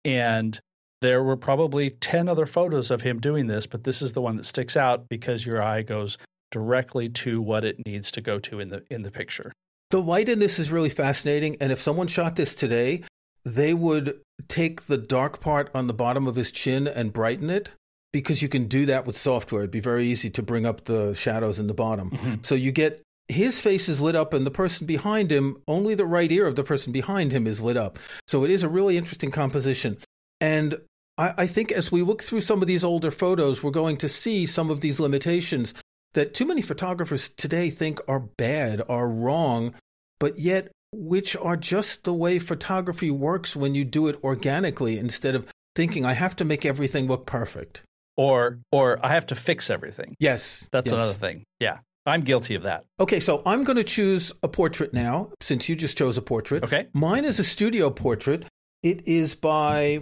and 0.03 0.59
there 1.01 1.23
were 1.23 1.35
probably 1.35 1.89
10 1.89 2.29
other 2.29 2.45
photos 2.45 2.89
of 2.89 3.01
him 3.01 3.19
doing 3.19 3.47
this, 3.47 3.65
but 3.65 3.83
this 3.83 4.01
is 4.01 4.13
the 4.13 4.21
one 4.21 4.37
that 4.37 4.45
sticks 4.45 4.77
out 4.77 5.09
because 5.09 5.45
your 5.45 5.61
eye 5.61 5.81
goes 5.81 6.17
directly 6.51 7.09
to 7.09 7.41
what 7.41 7.65
it 7.65 7.85
needs 7.85 8.09
to 8.11 8.21
go 8.21 8.39
to 8.39 8.59
in 8.59 8.69
the 8.69 8.83
in 8.89 9.01
the 9.01 9.11
picture. 9.11 9.51
The 9.91 10.01
light 10.01 10.29
in 10.29 10.39
this 10.39 10.59
is 10.59 10.71
really 10.71 10.89
fascinating 10.89 11.57
and 11.59 11.71
if 11.71 11.81
someone 11.81 12.07
shot 12.07 12.35
this 12.35 12.55
today, 12.55 13.03
they 13.43 13.73
would 13.73 14.19
take 14.47 14.87
the 14.87 14.97
dark 14.97 15.39
part 15.39 15.69
on 15.73 15.87
the 15.87 15.93
bottom 15.93 16.27
of 16.27 16.35
his 16.35 16.51
chin 16.51 16.87
and 16.87 17.13
brighten 17.13 17.49
it 17.49 17.69
because 18.11 18.41
you 18.41 18.49
can 18.49 18.65
do 18.65 18.85
that 18.85 19.05
with 19.05 19.17
software. 19.17 19.61
It'd 19.61 19.71
be 19.71 19.79
very 19.79 20.05
easy 20.05 20.29
to 20.31 20.41
bring 20.41 20.65
up 20.65 20.85
the 20.85 21.13
shadows 21.13 21.59
in 21.59 21.67
the 21.67 21.73
bottom. 21.73 22.11
Mm-hmm. 22.11 22.33
So 22.43 22.55
you 22.55 22.71
get 22.71 23.01
his 23.27 23.59
face 23.59 23.89
is 23.89 23.99
lit 23.99 24.15
up 24.15 24.33
and 24.33 24.45
the 24.45 24.51
person 24.51 24.85
behind 24.85 25.31
him, 25.31 25.61
only 25.67 25.95
the 25.95 26.05
right 26.05 26.31
ear 26.31 26.47
of 26.47 26.55
the 26.55 26.63
person 26.63 26.91
behind 26.91 27.31
him 27.31 27.47
is 27.47 27.61
lit 27.61 27.77
up. 27.77 27.97
So 28.27 28.43
it 28.43 28.51
is 28.51 28.63
a 28.63 28.69
really 28.69 28.97
interesting 28.97 29.31
composition. 29.31 29.97
And 30.39 30.79
I, 31.17 31.33
I 31.37 31.47
think 31.47 31.71
as 31.71 31.91
we 31.91 32.03
look 32.03 32.21
through 32.21 32.41
some 32.41 32.61
of 32.61 32.67
these 32.67 32.83
older 32.83 33.11
photos, 33.11 33.63
we're 33.63 33.71
going 33.71 33.97
to 33.97 34.09
see 34.09 34.45
some 34.45 34.69
of 34.69 34.81
these 34.81 34.99
limitations 34.99 35.73
that 36.15 36.33
too 36.33 36.45
many 36.45 36.61
photographers 36.61 37.29
today 37.29 37.69
think 37.69 37.99
are 38.07 38.19
bad, 38.19 38.81
are 38.89 39.07
wrong, 39.07 39.73
but 40.19 40.39
yet 40.39 40.71
which 40.91 41.35
are 41.35 41.57
just 41.57 42.03
the 42.03 42.13
way 42.13 42.39
photography 42.39 43.11
works 43.11 43.55
when 43.55 43.75
you 43.75 43.85
do 43.85 44.07
it 44.07 44.17
organically 44.23 44.97
instead 44.97 45.35
of 45.35 45.47
thinking 45.75 46.05
I 46.05 46.13
have 46.13 46.35
to 46.37 46.45
make 46.45 46.65
everything 46.65 47.07
look 47.07 47.25
perfect 47.25 47.83
or 48.17 48.59
or 48.71 48.99
I 49.05 49.09
have 49.09 49.27
to 49.27 49.35
fix 49.35 49.69
everything. 49.69 50.15
Yes, 50.19 50.67
that's 50.71 50.87
yes. 50.87 50.93
another 50.93 51.13
thing. 51.13 51.43
Yeah, 51.59 51.79
I'm 52.05 52.21
guilty 52.21 52.55
of 52.55 52.63
that. 52.63 52.85
Okay, 52.99 53.19
so 53.19 53.41
I'm 53.45 53.63
going 53.63 53.77
to 53.77 53.83
choose 53.83 54.31
a 54.43 54.47
portrait 54.47 54.93
now, 54.93 55.31
since 55.41 55.67
you 55.67 55.75
just 55.75 55.97
chose 55.97 56.17
a 56.17 56.21
portrait. 56.21 56.63
Okay, 56.63 56.87
mine 56.93 57.25
is 57.25 57.39
a 57.39 57.43
studio 57.43 57.89
portrait. 57.89 58.45
It 58.83 59.07
is 59.07 59.33
by, 59.33 60.01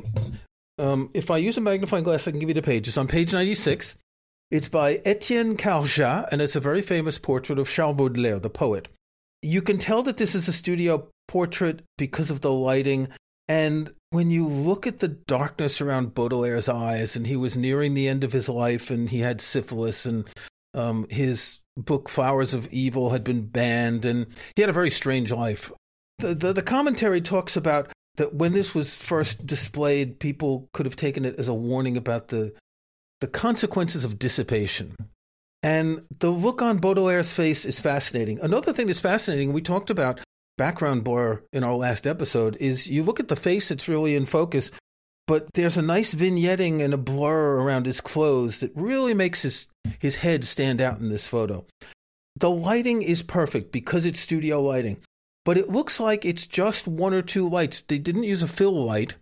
um, 0.77 1.09
if 1.13 1.31
I 1.31 1.37
use 1.37 1.57
a 1.57 1.61
magnifying 1.61 2.03
glass, 2.03 2.27
I 2.27 2.31
can 2.31 2.39
give 2.39 2.49
you 2.49 2.55
the 2.55 2.61
page. 2.61 2.87
It's 2.87 2.97
on 2.97 3.07
page 3.07 3.31
96. 3.31 3.95
It's 4.53 4.69
by 4.69 5.01
Etienne 5.03 5.57
Carjat, 5.57 6.27
and 6.31 6.39
it's 6.39 6.55
a 6.55 6.59
very 6.59 6.83
famous 6.83 7.17
portrait 7.17 7.57
of 7.57 7.67
Charles 7.67 7.97
Baudelaire, 7.97 8.37
the 8.37 8.51
poet. 8.51 8.87
You 9.41 9.63
can 9.63 9.79
tell 9.79 10.03
that 10.03 10.17
this 10.17 10.35
is 10.35 10.47
a 10.47 10.53
studio 10.53 11.09
portrait 11.27 11.81
because 11.97 12.29
of 12.29 12.41
the 12.41 12.51
lighting 12.51 13.07
and 13.47 13.95
when 14.11 14.29
you 14.29 14.47
look 14.47 14.85
at 14.85 14.99
the 14.99 15.07
darkness 15.07 15.81
around 15.81 16.13
Baudelaire's 16.13 16.69
eyes, 16.69 17.15
and 17.15 17.25
he 17.25 17.35
was 17.35 17.57
nearing 17.57 17.95
the 17.95 18.07
end 18.07 18.23
of 18.23 18.31
his 18.31 18.47
life, 18.47 18.91
and 18.91 19.09
he 19.09 19.21
had 19.21 19.41
syphilis, 19.41 20.05
and 20.05 20.27
um, 20.75 21.07
his 21.09 21.61
book 21.75 22.07
Flowers 22.07 22.53
of 22.53 22.71
Evil 22.71 23.09
had 23.09 23.23
been 23.23 23.47
banned, 23.47 24.05
and 24.05 24.27
he 24.55 24.61
had 24.61 24.69
a 24.69 24.73
very 24.73 24.91
strange 24.91 25.31
life. 25.31 25.71
The, 26.19 26.35
the, 26.35 26.53
the 26.53 26.61
commentary 26.61 27.21
talks 27.21 27.57
about 27.57 27.91
that 28.17 28.35
when 28.35 28.53
this 28.53 28.75
was 28.75 28.99
first 28.99 29.47
displayed, 29.47 30.19
people 30.19 30.69
could 30.73 30.85
have 30.85 30.95
taken 30.95 31.25
it 31.25 31.39
as 31.39 31.47
a 31.47 31.55
warning 31.55 31.97
about 31.97 32.27
the 32.27 32.53
the 33.23 33.27
consequences 33.29 34.03
of 34.03 34.19
dissipation. 34.19 34.97
And 35.63 36.03
the 36.19 36.29
look 36.29 36.61
on 36.61 36.81
Baudelaire's 36.81 37.31
face 37.31 37.63
is 37.63 37.79
fascinating. 37.79 38.37
Another 38.41 38.73
thing 38.73 38.87
that's 38.87 38.99
fascinating, 38.99 39.53
we 39.53 39.61
talked 39.61 39.89
about 39.89 40.19
background 40.57 41.05
blur 41.05 41.41
in 41.53 41.63
our 41.63 41.75
last 41.75 42.05
episode 42.05 42.57
is 42.59 42.87
you 42.87 43.01
look 43.01 43.21
at 43.21 43.29
the 43.29 43.37
face, 43.37 43.71
it's 43.71 43.87
really 43.87 44.13
in 44.13 44.25
focus, 44.25 44.71
but 45.25 45.47
there's 45.53 45.77
a 45.77 45.81
nice 45.81 46.13
vignetting 46.13 46.83
and 46.83 46.93
a 46.93 46.97
blur 46.97 47.55
around 47.55 47.85
his 47.85 48.01
clothes 48.01 48.59
that 48.59 48.73
really 48.75 49.13
makes 49.13 49.43
his, 49.43 49.67
his 49.99 50.17
head 50.17 50.43
stand 50.43 50.81
out 50.81 50.99
in 50.99 51.07
this 51.07 51.25
photo. 51.25 51.65
The 52.35 52.49
lighting 52.49 53.03
is 53.03 53.23
perfect 53.23 53.71
because 53.71 54.05
it's 54.05 54.19
studio 54.19 54.61
lighting, 54.61 54.97
but 55.45 55.57
it 55.57 55.69
looks 55.69 55.97
like 55.97 56.25
it's 56.25 56.45
just 56.45 56.89
one 56.89 57.13
or 57.13 57.21
two 57.21 57.47
lights. 57.47 57.83
They 57.83 57.99
didn't 57.99 58.23
use 58.23 58.43
a 58.43 58.49
fill 58.49 58.83
light 58.83 59.15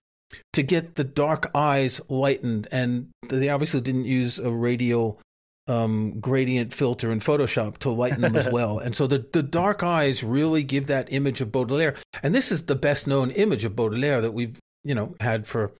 to 0.53 0.63
get 0.63 0.95
the 0.95 1.03
dark 1.03 1.49
eyes 1.55 2.01
lightened, 2.09 2.67
and 2.71 3.09
they 3.27 3.49
obviously 3.49 3.81
didn't 3.81 4.05
use 4.05 4.39
a 4.39 4.51
radial 4.51 5.19
um, 5.67 6.19
gradient 6.19 6.73
filter 6.73 7.11
in 7.11 7.19
Photoshop 7.19 7.77
to 7.79 7.89
lighten 7.89 8.21
them 8.21 8.35
as 8.35 8.49
well. 8.51 8.79
And 8.79 8.95
so 8.95 9.07
the, 9.07 9.25
the 9.31 9.43
dark 9.43 9.83
eyes 9.83 10.23
really 10.23 10.63
give 10.63 10.87
that 10.87 11.11
image 11.11 11.41
of 11.41 11.51
Baudelaire. 11.51 11.95
And 12.23 12.33
this 12.35 12.51
is 12.51 12.63
the 12.63 12.75
best 12.75 13.07
known 13.07 13.31
image 13.31 13.63
of 13.63 13.75
Baudelaire 13.75 14.21
that 14.21 14.33
we've, 14.33 14.57
you 14.83 14.95
know, 14.95 15.15
had 15.19 15.47
for, 15.47 15.71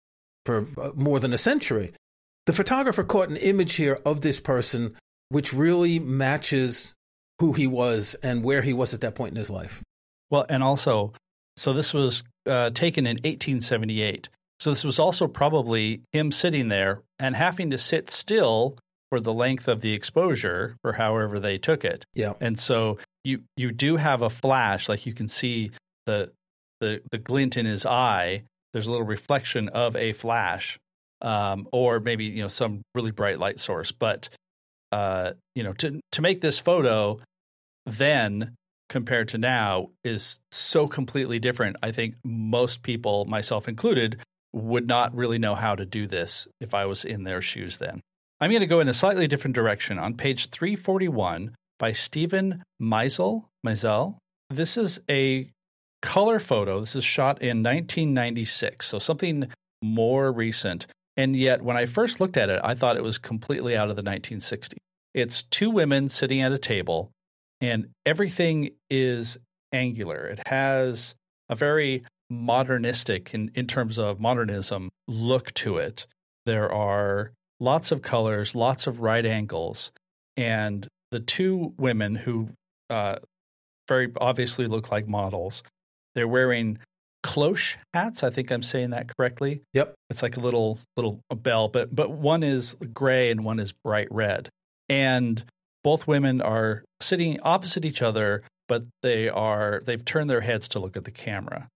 for 0.45 0.67
uh, 0.77 0.91
more 0.95 1.19
than 1.19 1.33
a 1.33 1.37
century. 1.37 1.93
The 2.45 2.53
photographer 2.53 3.03
caught 3.03 3.29
an 3.29 3.37
image 3.37 3.75
here 3.75 3.99
of 4.05 4.21
this 4.21 4.39
person 4.39 4.95
which 5.29 5.53
really 5.53 5.97
matches 5.99 6.93
who 7.39 7.53
he 7.53 7.65
was 7.65 8.15
and 8.21 8.43
where 8.43 8.61
he 8.61 8.73
was 8.73 8.93
at 8.93 9.01
that 9.01 9.15
point 9.15 9.31
in 9.31 9.37
his 9.37 9.49
life. 9.49 9.81
Well, 10.29 10.45
and 10.49 10.61
also, 10.61 11.13
so 11.57 11.73
this 11.73 11.93
was 11.93 12.23
uh, 12.45 12.69
taken 12.71 13.05
in 13.07 13.15
1878. 13.15 14.29
So 14.61 14.69
this 14.69 14.83
was 14.83 14.99
also 14.99 15.27
probably 15.27 16.03
him 16.11 16.31
sitting 16.31 16.67
there 16.67 17.01
and 17.17 17.35
having 17.35 17.71
to 17.71 17.79
sit 17.79 18.11
still 18.11 18.77
for 19.09 19.19
the 19.19 19.33
length 19.33 19.67
of 19.67 19.81
the 19.81 19.93
exposure 19.93 20.77
for 20.83 20.93
however 20.93 21.39
they 21.39 21.57
took 21.57 21.83
it. 21.83 22.05
Yeah. 22.13 22.33
And 22.39 22.59
so 22.59 22.99
you 23.23 23.41
you 23.57 23.71
do 23.71 23.95
have 23.95 24.21
a 24.21 24.29
flash, 24.29 24.87
like 24.87 25.07
you 25.07 25.15
can 25.15 25.27
see 25.27 25.71
the 26.05 26.31
the 26.79 27.01
the 27.09 27.17
glint 27.17 27.57
in 27.57 27.65
his 27.65 27.87
eye. 27.87 28.43
There's 28.71 28.85
a 28.85 28.91
little 28.91 29.05
reflection 29.05 29.67
of 29.69 29.95
a 29.95 30.13
flash, 30.13 30.77
um, 31.23 31.67
or 31.71 31.99
maybe 31.99 32.25
you 32.25 32.43
know 32.43 32.47
some 32.47 32.83
really 32.93 33.11
bright 33.11 33.39
light 33.39 33.59
source. 33.59 33.91
But 33.91 34.29
uh, 34.91 35.31
you 35.55 35.63
know 35.63 35.73
to 35.73 35.99
to 36.11 36.21
make 36.21 36.41
this 36.41 36.59
photo 36.59 37.19
then 37.87 38.53
compared 38.89 39.29
to 39.29 39.39
now 39.39 39.89
is 40.03 40.37
so 40.51 40.85
completely 40.85 41.39
different. 41.39 41.77
I 41.81 41.91
think 41.91 42.15
most 42.23 42.83
people, 42.83 43.25
myself 43.25 43.67
included, 43.67 44.19
would 44.53 44.87
not 44.87 45.15
really 45.15 45.37
know 45.37 45.55
how 45.55 45.75
to 45.75 45.85
do 45.85 46.07
this 46.07 46.47
if 46.59 46.73
I 46.73 46.85
was 46.85 47.05
in 47.05 47.23
their 47.23 47.41
shoes 47.41 47.77
then. 47.77 48.01
I'm 48.39 48.49
going 48.49 48.61
to 48.61 48.67
go 48.67 48.79
in 48.79 48.89
a 48.89 48.93
slightly 48.93 49.27
different 49.27 49.55
direction. 49.55 49.99
On 49.99 50.15
page 50.15 50.49
341 50.49 51.55
by 51.77 51.91
Steven 51.91 52.63
Meisel, 52.81 53.45
Meisel, 53.65 54.17
this 54.49 54.77
is 54.77 54.99
a 55.09 55.49
color 56.01 56.39
photo. 56.39 56.79
This 56.79 56.95
is 56.95 57.03
shot 57.03 57.41
in 57.41 57.63
1996, 57.63 58.87
so 58.87 58.99
something 58.99 59.47
more 59.81 60.31
recent. 60.31 60.87
And 61.17 61.35
yet, 61.35 61.61
when 61.61 61.77
I 61.77 61.85
first 61.85 62.19
looked 62.19 62.37
at 62.37 62.49
it, 62.49 62.59
I 62.63 62.73
thought 62.73 62.97
it 62.97 63.03
was 63.03 63.17
completely 63.17 63.75
out 63.75 63.89
of 63.89 63.95
the 63.95 64.03
1960s. 64.03 64.73
It's 65.13 65.43
two 65.43 65.69
women 65.69 66.09
sitting 66.09 66.41
at 66.41 66.51
a 66.51 66.57
table, 66.57 67.11
and 67.59 67.89
everything 68.05 68.71
is 68.89 69.37
angular. 69.71 70.25
It 70.25 70.47
has 70.47 71.15
a 71.49 71.55
very 71.55 72.05
modernistic, 72.31 73.33
in, 73.33 73.51
in 73.53 73.67
terms 73.67 73.99
of 73.99 74.19
modernism, 74.19 74.89
look 75.07 75.53
to 75.55 75.77
it. 75.77 76.07
There 76.45 76.71
are 76.71 77.33
lots 77.59 77.91
of 77.91 78.01
colors, 78.01 78.55
lots 78.55 78.87
of 78.87 79.01
right 79.01 79.25
angles, 79.25 79.91
and 80.37 80.87
the 81.11 81.19
two 81.19 81.73
women 81.77 82.15
who 82.15 82.49
uh, 82.89 83.17
very 83.87 84.11
obviously 84.19 84.65
look 84.65 84.89
like 84.89 85.07
models, 85.07 85.61
they're 86.15 86.27
wearing 86.27 86.79
cloche 87.23 87.75
hats. 87.93 88.23
I 88.23 88.29
think 88.29 88.51
I'm 88.51 88.63
saying 88.63 88.91
that 88.91 89.15
correctly. 89.15 89.61
Yep. 89.73 89.93
It's 90.09 90.23
like 90.23 90.37
a 90.37 90.39
little 90.39 90.79
little 90.95 91.19
bell, 91.29 91.67
but 91.67 91.93
but 91.93 92.11
one 92.11 92.43
is 92.43 92.75
gray 92.93 93.29
and 93.29 93.43
one 93.43 93.59
is 93.59 93.73
bright 93.73 94.07
red, 94.09 94.49
and 94.89 95.43
both 95.83 96.07
women 96.07 96.41
are 96.41 96.83
sitting 96.99 97.39
opposite 97.43 97.85
each 97.85 98.01
other, 98.01 98.43
but 98.67 98.85
they 99.03 99.29
are 99.29 99.81
they've 99.85 100.03
turned 100.03 100.29
their 100.29 100.41
heads 100.41 100.67
to 100.69 100.79
look 100.79 100.95
at 100.95 101.03
the 101.03 101.11
camera, 101.11 101.67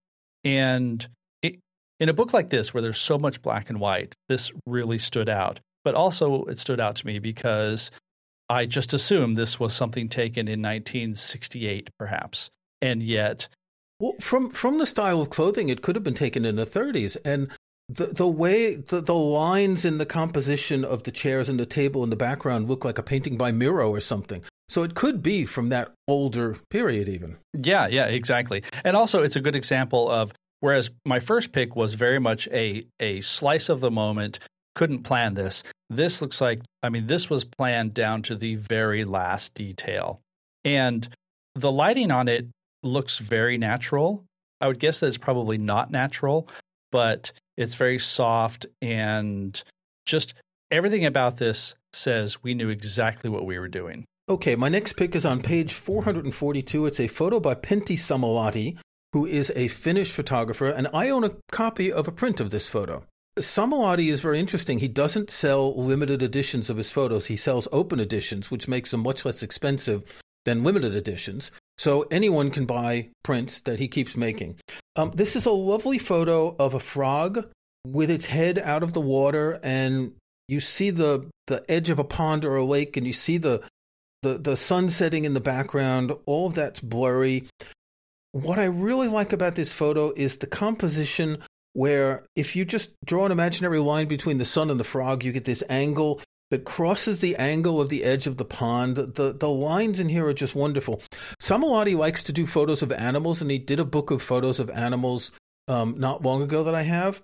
and. 0.46 1.06
It, 1.42 1.60
in 2.00 2.10
a 2.10 2.14
book 2.14 2.34
like 2.34 2.50
this, 2.50 2.74
where 2.74 2.82
there's 2.82 3.00
so 3.00 3.18
much 3.18 3.42
black 3.42 3.70
and 3.70 3.80
white, 3.80 4.16
this 4.30 4.52
really 4.66 4.98
stood 4.98 5.30
out 5.30 5.60
but 5.86 5.94
also, 5.94 6.44
it 6.46 6.58
stood 6.58 6.82
out 6.82 6.98
to 6.98 7.06
me 7.06 7.20
because 7.20 7.92
I 8.50 8.66
just 8.66 8.92
assumed 8.92 9.36
this 9.36 9.60
was 9.60 9.74
something 9.74 10.10
taken 10.10 10.48
in 10.48 10.60
1968, 10.62 11.92
perhaps. 11.98 12.50
And 12.82 13.02
yet. 13.02 13.48
Well, 14.00 14.16
from, 14.20 14.50
from 14.50 14.80
the 14.80 14.88
style 14.88 15.22
of 15.22 15.30
clothing, 15.30 15.70
it 15.70 15.84
could 15.84 15.96
have 15.96 16.04
been 16.04 16.16
taken 16.16 16.44
in 16.44 16.56
the 16.56 16.66
30s. 16.66 17.16
And 17.24 17.50
the, 17.88 18.08
the 18.08 18.28
way 18.28 18.76
the, 18.76 19.02
the 19.02 19.16
lines 19.16 19.86
in 19.86 19.98
the 19.98 20.06
composition 20.06 20.84
of 20.84 21.04
the 21.04 21.12
chairs 21.12 21.50
and 21.50 21.60
the 21.60 21.66
table 21.66 22.04
in 22.04 22.10
the 22.10 22.16
background 22.16 22.68
look 22.68 22.84
like 22.84 22.98
a 22.98 23.04
painting 23.04 23.38
by 23.38 23.52
Miro 23.52 23.90
or 23.90 24.02
something. 24.02 24.44
So 24.68 24.82
it 24.84 24.96
could 24.96 25.22
be 25.22 25.46
from 25.46 25.70
that 25.70 25.92
older 26.08 26.58
period, 26.72 27.08
even. 27.08 27.38
Yeah, 27.54 27.88
yeah, 27.88 28.06
exactly. 28.06 28.64
And 28.84 28.98
also, 28.98 29.22
it's 29.22 29.36
a 29.36 29.42
good 29.42 29.56
example 29.56 30.10
of 30.10 30.34
whereas 30.60 30.90
my 31.06 31.20
first 31.20 31.52
pick 31.52 31.76
was 31.76 31.94
very 31.94 32.20
much 32.20 32.48
a 32.48 32.88
a 33.00 33.22
slice 33.22 33.70
of 33.70 33.80
the 33.80 33.92
moment 33.92 34.40
couldn't 34.74 35.04
plan 35.04 35.36
this. 35.36 35.64
This 35.90 36.22
looks 36.22 36.42
like, 36.42 36.62
I 36.84 36.90
mean, 36.90 37.08
this 37.08 37.30
was 37.30 37.46
planned 37.46 37.94
down 37.94 38.22
to 38.24 38.36
the 38.36 38.56
very 38.56 39.06
last 39.06 39.54
detail. 39.54 40.20
And 40.64 41.08
the 41.54 41.72
lighting 41.72 42.12
on 42.12 42.28
it 42.28 42.48
looks 42.84 43.18
very 43.18 43.58
natural. 43.58 44.26
I 44.60 44.68
would 44.68 44.80
guess 44.80 45.00
that 45.00 45.08
it's 45.08 45.18
probably 45.18 45.58
not 45.58 45.92
natural, 45.92 46.48
but 46.92 47.32
it's 47.58 47.76
very 47.76 48.00
soft 48.00 48.66
and 48.82 49.62
just 50.06 50.34
everything 50.72 51.06
about 51.06 51.38
this 51.38 51.76
says 51.94 52.44
we 52.44 52.54
knew 52.54 52.70
exactly 52.70 53.30
what 53.30 53.46
we 53.46 53.58
were 53.58 53.68
doing. 53.68 54.06
Okay, 54.28 54.56
my 54.56 54.70
next 54.70 54.94
pick 54.94 55.16
is 55.16 55.26
on 55.26 55.42
page 55.42 55.74
442. 55.74 56.86
It's 56.86 57.00
a 57.00 57.08
photo 57.08 57.40
by 57.40 57.54
Pentti 57.54 57.96
Sammallahti, 57.96 58.78
who 59.14 59.26
is 59.26 59.52
a 59.56 59.68
Finnish 59.68 60.12
photographer, 60.12 60.68
and 60.68 60.88
I 60.94 61.10
own 61.10 61.24
a 61.24 61.36
copy 61.52 61.92
of 61.92 62.08
a 62.08 62.12
print 62.12 62.40
of 62.40 62.50
this 62.50 62.68
photo. 62.68 63.06
Sammallahti 63.38 64.12
is 64.12 64.22
very 64.22 64.40
interesting. 64.40 64.80
He 64.80 64.88
doesn't 64.88 65.30
sell 65.30 65.76
limited 65.76 66.24
editions 66.24 66.70
of 66.70 66.78
his 66.78 66.90
photos. 66.90 67.28
He 67.28 67.36
sells 67.36 67.68
open 67.72 68.00
editions, 68.00 68.50
which 68.50 68.68
makes 68.68 68.92
them 68.92 69.04
much 69.04 69.26
less 69.26 69.44
expensive 69.44 70.22
than 70.46 70.64
limited 70.64 70.96
editions. 70.96 71.52
So 71.78 72.04
anyone 72.10 72.52
can 72.52 72.66
buy 72.66 73.10
prints 73.24 73.60
that 73.62 73.80
he 73.80 73.88
keeps 73.88 74.16
making. 74.16 74.58
Um, 74.96 75.12
this 75.14 75.36
is 75.36 75.46
a 75.46 75.52
lovely 75.52 75.98
photo 75.98 76.56
of 76.58 76.74
a 76.74 76.80
frog 76.80 77.48
with 77.86 78.10
its 78.10 78.28
head 78.28 78.58
out 78.58 78.82
of 78.82 78.94
the 78.94 79.02
water, 79.02 79.60
and 79.62 80.14
you 80.48 80.60
see 80.60 80.90
the 80.90 81.30
the 81.48 81.70
edge 81.70 81.90
of 81.90 82.00
a 82.00 82.04
pond 82.04 82.46
or 82.46 82.56
a 82.56 82.66
lake, 82.66 82.98
and 82.98 83.06
you 83.06 83.14
see 83.14 83.38
the 83.38 83.62
the 84.24 84.38
the 84.38 84.58
sun 84.58 84.90
setting 84.90 85.26
in 85.26 85.34
the 85.34 85.40
background. 85.40 86.14
All 86.26 86.48
of 86.48 86.54
that's 86.54 86.80
blurry. 86.80 87.48
What 88.32 88.60
I 88.60 88.66
really 88.66 89.08
like 89.08 89.32
about 89.32 89.56
this 89.56 89.72
photo 89.72 90.12
is 90.16 90.38
the 90.38 90.48
composition 90.48 91.40
where 91.74 92.24
if 92.36 92.56
you 92.56 92.66
just 92.66 92.92
draw 93.04 93.26
an 93.26 93.32
imaginary 93.32 93.80
line 93.80 94.08
between 94.08 94.38
the 94.38 94.46
sun 94.46 94.70
and 94.70 94.80
the 94.80 94.86
frog, 94.86 95.24
you 95.24 95.32
get 95.32 95.46
this 95.46 95.64
angle 95.70 96.22
that 96.52 96.66
crosses 96.66 97.20
the 97.20 97.36
angle 97.38 97.82
of 97.82 97.90
the 97.90 98.04
edge 98.04 98.28
of 98.28 98.38
the 98.38 98.46
pond. 98.46 98.96
The 98.96 99.34
the 99.34 99.50
lines 99.50 100.00
in 100.00 100.10
here 100.10 100.26
are 100.28 100.34
just 100.34 100.56
wonderful. 100.56 101.02
Sammallahti 101.42 101.98
likes 101.98 102.24
to 102.24 102.34
do 102.34 102.46
photos 102.46 102.82
of 102.82 102.92
animals, 102.92 103.42
and 103.42 103.50
he 103.50 103.58
did 103.58 103.80
a 103.80 103.86
book 103.86 104.12
of 104.12 104.22
photos 104.22 104.60
of 104.60 104.70
animals 104.70 105.32
um, 105.68 105.96
not 105.98 106.24
long 106.24 106.42
ago 106.42 106.64
that 106.64 106.76
I 106.76 106.84
have. 106.84 107.22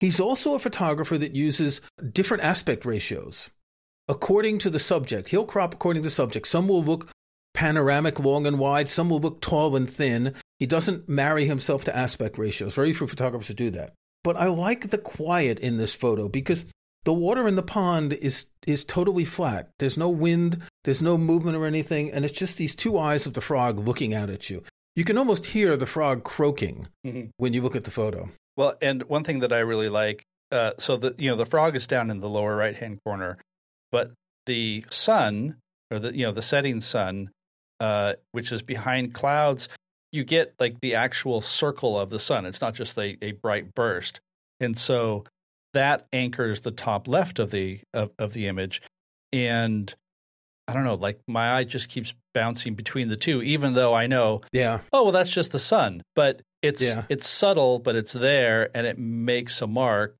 He's 0.00 0.20
also 0.20 0.54
a 0.54 0.60
photographer 0.60 1.18
that 1.18 1.34
uses 1.34 1.80
different 2.12 2.44
aspect 2.44 2.84
ratios 2.84 3.50
according 4.08 4.58
to 4.58 4.70
the 4.70 4.78
subject. 4.78 5.28
He'll 5.28 5.44
crop 5.44 5.74
according 5.74 6.02
to 6.02 6.06
the 6.06 6.10
subject. 6.10 6.46
Some 6.46 6.68
will 6.68 6.82
look 6.82 7.10
panoramic, 7.54 8.18
long 8.18 8.46
and 8.46 8.58
wide. 8.58 8.88
Some 8.88 9.10
will 9.10 9.20
look 9.20 9.40
tall 9.40 9.76
and 9.76 9.90
thin. 9.90 10.34
He 10.58 10.66
doesn't 10.66 11.08
marry 11.08 11.44
himself 11.44 11.84
to 11.84 11.96
aspect 11.96 12.38
ratios. 12.38 12.74
Very 12.74 12.92
few 12.92 13.06
photographers 13.06 13.54
do 13.54 13.70
that. 13.70 13.94
But 14.24 14.36
I 14.36 14.46
like 14.46 14.90
the 14.90 14.98
quiet 14.98 15.58
in 15.58 15.76
this 15.76 15.94
photo 15.94 16.28
because 16.28 16.66
the 17.04 17.12
water 17.12 17.48
in 17.48 17.56
the 17.56 17.62
pond 17.62 18.12
is 18.12 18.46
is 18.66 18.84
totally 18.84 19.24
flat. 19.24 19.70
There's 19.78 19.96
no 19.96 20.08
wind, 20.08 20.62
there's 20.84 21.02
no 21.02 21.16
movement 21.16 21.56
or 21.56 21.64
anything, 21.64 22.12
and 22.12 22.24
it's 22.24 22.38
just 22.38 22.56
these 22.56 22.74
two 22.74 22.98
eyes 22.98 23.26
of 23.26 23.34
the 23.34 23.40
frog 23.40 23.78
looking 23.78 24.14
out 24.14 24.30
at 24.30 24.50
you. 24.50 24.62
You 24.94 25.04
can 25.04 25.16
almost 25.16 25.46
hear 25.46 25.76
the 25.76 25.86
frog 25.86 26.24
croaking 26.24 26.88
mm-hmm. 27.06 27.28
when 27.36 27.52
you 27.52 27.62
look 27.62 27.76
at 27.76 27.84
the 27.84 27.90
photo. 27.90 28.30
Well, 28.56 28.74
and 28.82 29.04
one 29.04 29.24
thing 29.24 29.38
that 29.40 29.52
I 29.52 29.60
really 29.60 29.88
like, 29.88 30.24
uh, 30.50 30.72
so 30.78 30.96
the 30.96 31.14
you 31.18 31.30
know 31.30 31.36
the 31.36 31.46
frog 31.46 31.76
is 31.76 31.86
down 31.86 32.10
in 32.10 32.20
the 32.20 32.28
lower 32.28 32.56
right 32.56 32.76
hand 32.76 32.98
corner, 33.04 33.38
but 33.92 34.12
the 34.46 34.84
sun 34.90 35.56
or 35.90 35.98
the 35.98 36.16
you 36.16 36.26
know 36.26 36.32
the 36.32 36.42
setting 36.42 36.80
sun, 36.80 37.30
uh, 37.80 38.14
which 38.32 38.50
is 38.50 38.62
behind 38.62 39.14
clouds, 39.14 39.68
you 40.12 40.24
get 40.24 40.54
like 40.58 40.80
the 40.80 40.94
actual 40.94 41.40
circle 41.40 41.98
of 41.98 42.10
the 42.10 42.18
sun. 42.18 42.44
It's 42.44 42.60
not 42.60 42.74
just 42.74 42.98
a, 42.98 43.16
a 43.22 43.32
bright 43.32 43.74
burst, 43.74 44.20
and 44.58 44.76
so 44.76 45.24
that 45.74 46.06
anchors 46.12 46.62
the 46.62 46.70
top 46.70 47.08
left 47.08 47.38
of 47.38 47.50
the 47.50 47.80
of, 47.94 48.10
of 48.18 48.32
the 48.32 48.46
image, 48.46 48.82
and 49.32 49.94
I 50.66 50.72
don't 50.72 50.84
know, 50.84 50.94
like 50.94 51.20
my 51.26 51.54
eye 51.54 51.64
just 51.64 51.88
keeps 51.88 52.14
bouncing 52.34 52.74
between 52.74 53.08
the 53.08 53.16
two, 53.16 53.42
even 53.42 53.74
though 53.74 53.94
I 53.94 54.06
know, 54.06 54.42
yeah, 54.52 54.80
oh 54.92 55.04
well, 55.04 55.12
that's 55.12 55.30
just 55.30 55.52
the 55.52 55.58
sun, 55.58 56.02
but 56.14 56.42
it's 56.62 56.82
yeah. 56.82 57.04
it's 57.08 57.28
subtle, 57.28 57.78
but 57.78 57.96
it's 57.96 58.12
there, 58.12 58.70
and 58.74 58.86
it 58.86 58.98
makes 58.98 59.62
a 59.62 59.66
mark 59.66 60.16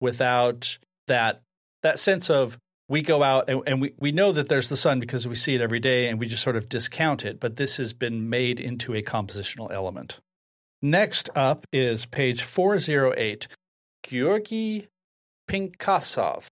without 0.00 0.78
that 1.06 1.42
that 1.82 1.98
sense 1.98 2.30
of 2.30 2.58
we 2.88 3.02
go 3.02 3.22
out 3.22 3.48
and, 3.48 3.62
and, 3.66 3.80
we, 3.80 3.94
we 3.98 4.12
know 4.12 4.32
that 4.32 4.48
there's 4.48 4.68
the 4.68 4.76
sun 4.76 5.00
because 5.00 5.26
we 5.26 5.34
see 5.34 5.54
it 5.54 5.60
every 5.60 5.80
day 5.80 6.08
and 6.08 6.18
we 6.18 6.26
just 6.26 6.42
sort 6.42 6.56
of 6.56 6.68
discount 6.68 7.24
it, 7.24 7.40
but 7.40 7.56
this 7.56 7.78
has 7.78 7.92
been 7.92 8.28
made 8.28 8.60
into 8.60 8.94
a 8.94 9.02
compositional 9.02 9.72
element. 9.72 10.20
Next 10.82 11.30
up 11.34 11.66
is 11.72 12.04
page 12.04 12.42
408, 12.42 13.48
Gueorgui 14.04 14.88
Pinkhassov. 15.48 16.46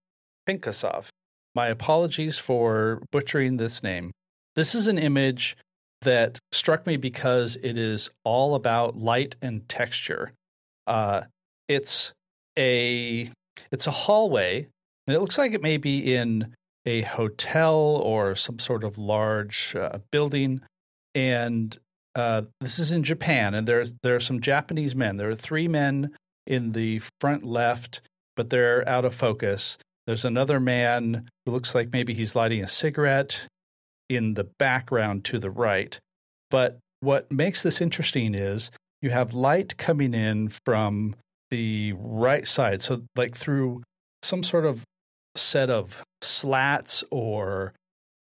Pinkhassov. 0.49 1.09
My 1.55 1.69
apologies 1.69 2.39
for 2.39 3.03
butchering 3.11 3.57
this 3.57 3.83
name. 3.83 4.11
This 4.57 4.75
is 4.75 4.87
an 4.87 4.99
image 4.99 5.57
that 6.03 6.39
struck 6.51 6.87
me 6.87 6.97
because 6.97 7.57
it 7.63 7.79
is 7.79 8.11
all 8.25 8.55
about 8.55 8.97
light 8.97 9.37
and 9.41 9.69
texture. 9.69 10.33
Uh, 10.87 11.23
it's 11.69 12.13
a 12.59 13.31
it's 13.71 13.87
a 13.87 13.91
hallway 13.91 14.67
and 15.07 15.17
it 15.17 15.21
looks 15.21 15.39
like 15.39 15.53
it 15.53 15.63
may 15.63 15.77
be 15.77 16.15
in 16.15 16.55
a 16.85 17.03
hotel 17.03 17.77
or 17.77 18.35
some 18.35 18.59
sort 18.59 18.85
of 18.85 18.99
large 18.99 19.75
uh, 19.77 19.99
building. 20.11 20.61
And 21.15 21.77
uh, 22.15 22.43
this 22.61 22.79
is 22.79 22.93
in 22.93 23.03
Japan, 23.03 23.55
and 23.55 23.67
there 23.67 23.87
there 24.03 24.17
are 24.17 24.21
some 24.21 24.41
Japanese 24.41 24.95
men. 24.95 25.17
There 25.17 25.31
are 25.31 25.37
three 25.37 25.69
men 25.69 26.11
in 26.47 26.73
the 26.73 27.01
front 27.21 27.45
left, 27.45 28.01
but 28.37 28.51
they're 28.51 28.89
out 28.89 29.05
of 29.05 29.15
focus. 29.15 29.79
There's 30.07 30.25
another 30.25 30.59
man 30.59 31.29
who 31.45 31.53
looks 31.53 31.75
like 31.75 31.93
maybe 31.93 32.15
he's 32.15 32.35
lighting 32.35 32.63
a 32.63 32.69
cigarette 32.69 33.41
in 34.09 34.35
the 34.35 34.45
background 34.59 35.25
to 35.27 35.39
the 35.39 35.51
right. 35.51 35.99
But 36.51 36.79
what 37.01 37.31
makes 37.31 37.63
this 37.63 37.81
interesting 37.81 38.35
is 38.35 38.71
you 39.01 39.11
have 39.11 39.35
light 39.35 39.77
coming 39.77 40.15
in 40.15 40.51
from 40.65 41.17
the 41.51 41.93
right 41.99 42.47
side. 42.47 42.83
So, 42.83 43.03
like 43.17 43.37
through 43.37 43.83
some 44.23 44.43
sort 44.43 44.65
of 44.65 44.85
set 45.35 45.71
of 45.71 46.03
slats 46.23 47.05
or 47.11 47.75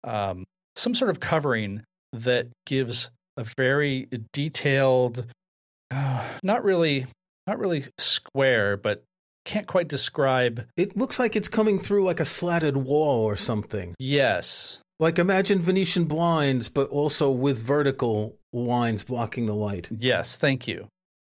um, 0.03 0.45
some 0.75 0.93
sort 0.93 1.09
of 1.09 1.19
covering 1.19 1.83
that 2.13 2.47
gives 2.65 3.09
a 3.35 3.45
very 3.57 4.07
detailed, 4.33 5.25
uh, 5.91 6.25
not 6.43 6.63
really, 6.63 7.05
not 7.45 7.59
really 7.59 7.85
square, 7.97 8.77
but 8.77 9.03
can't 9.47 9.65
quite 9.65 9.87
describe. 9.87 10.67
It 10.75 10.97
looks 10.97 11.17
like 11.17 11.35
it's 11.35 11.47
coming 11.47 11.79
through 11.79 12.03
like 12.03 12.19
a 12.19 12.25
slatted 12.25 12.77
wall 12.77 13.23
or 13.23 13.37
something. 13.37 13.95
Yes. 13.97 14.79
Like 14.99 15.17
imagine 15.17 15.61
Venetian 15.61 16.05
blinds, 16.05 16.69
but 16.69 16.89
also 16.89 17.31
with 17.31 17.63
vertical 17.63 18.35
lines 18.51 19.03
blocking 19.03 19.45
the 19.45 19.55
light. 19.55 19.87
Yes, 19.89 20.35
thank 20.35 20.67
you. 20.67 20.87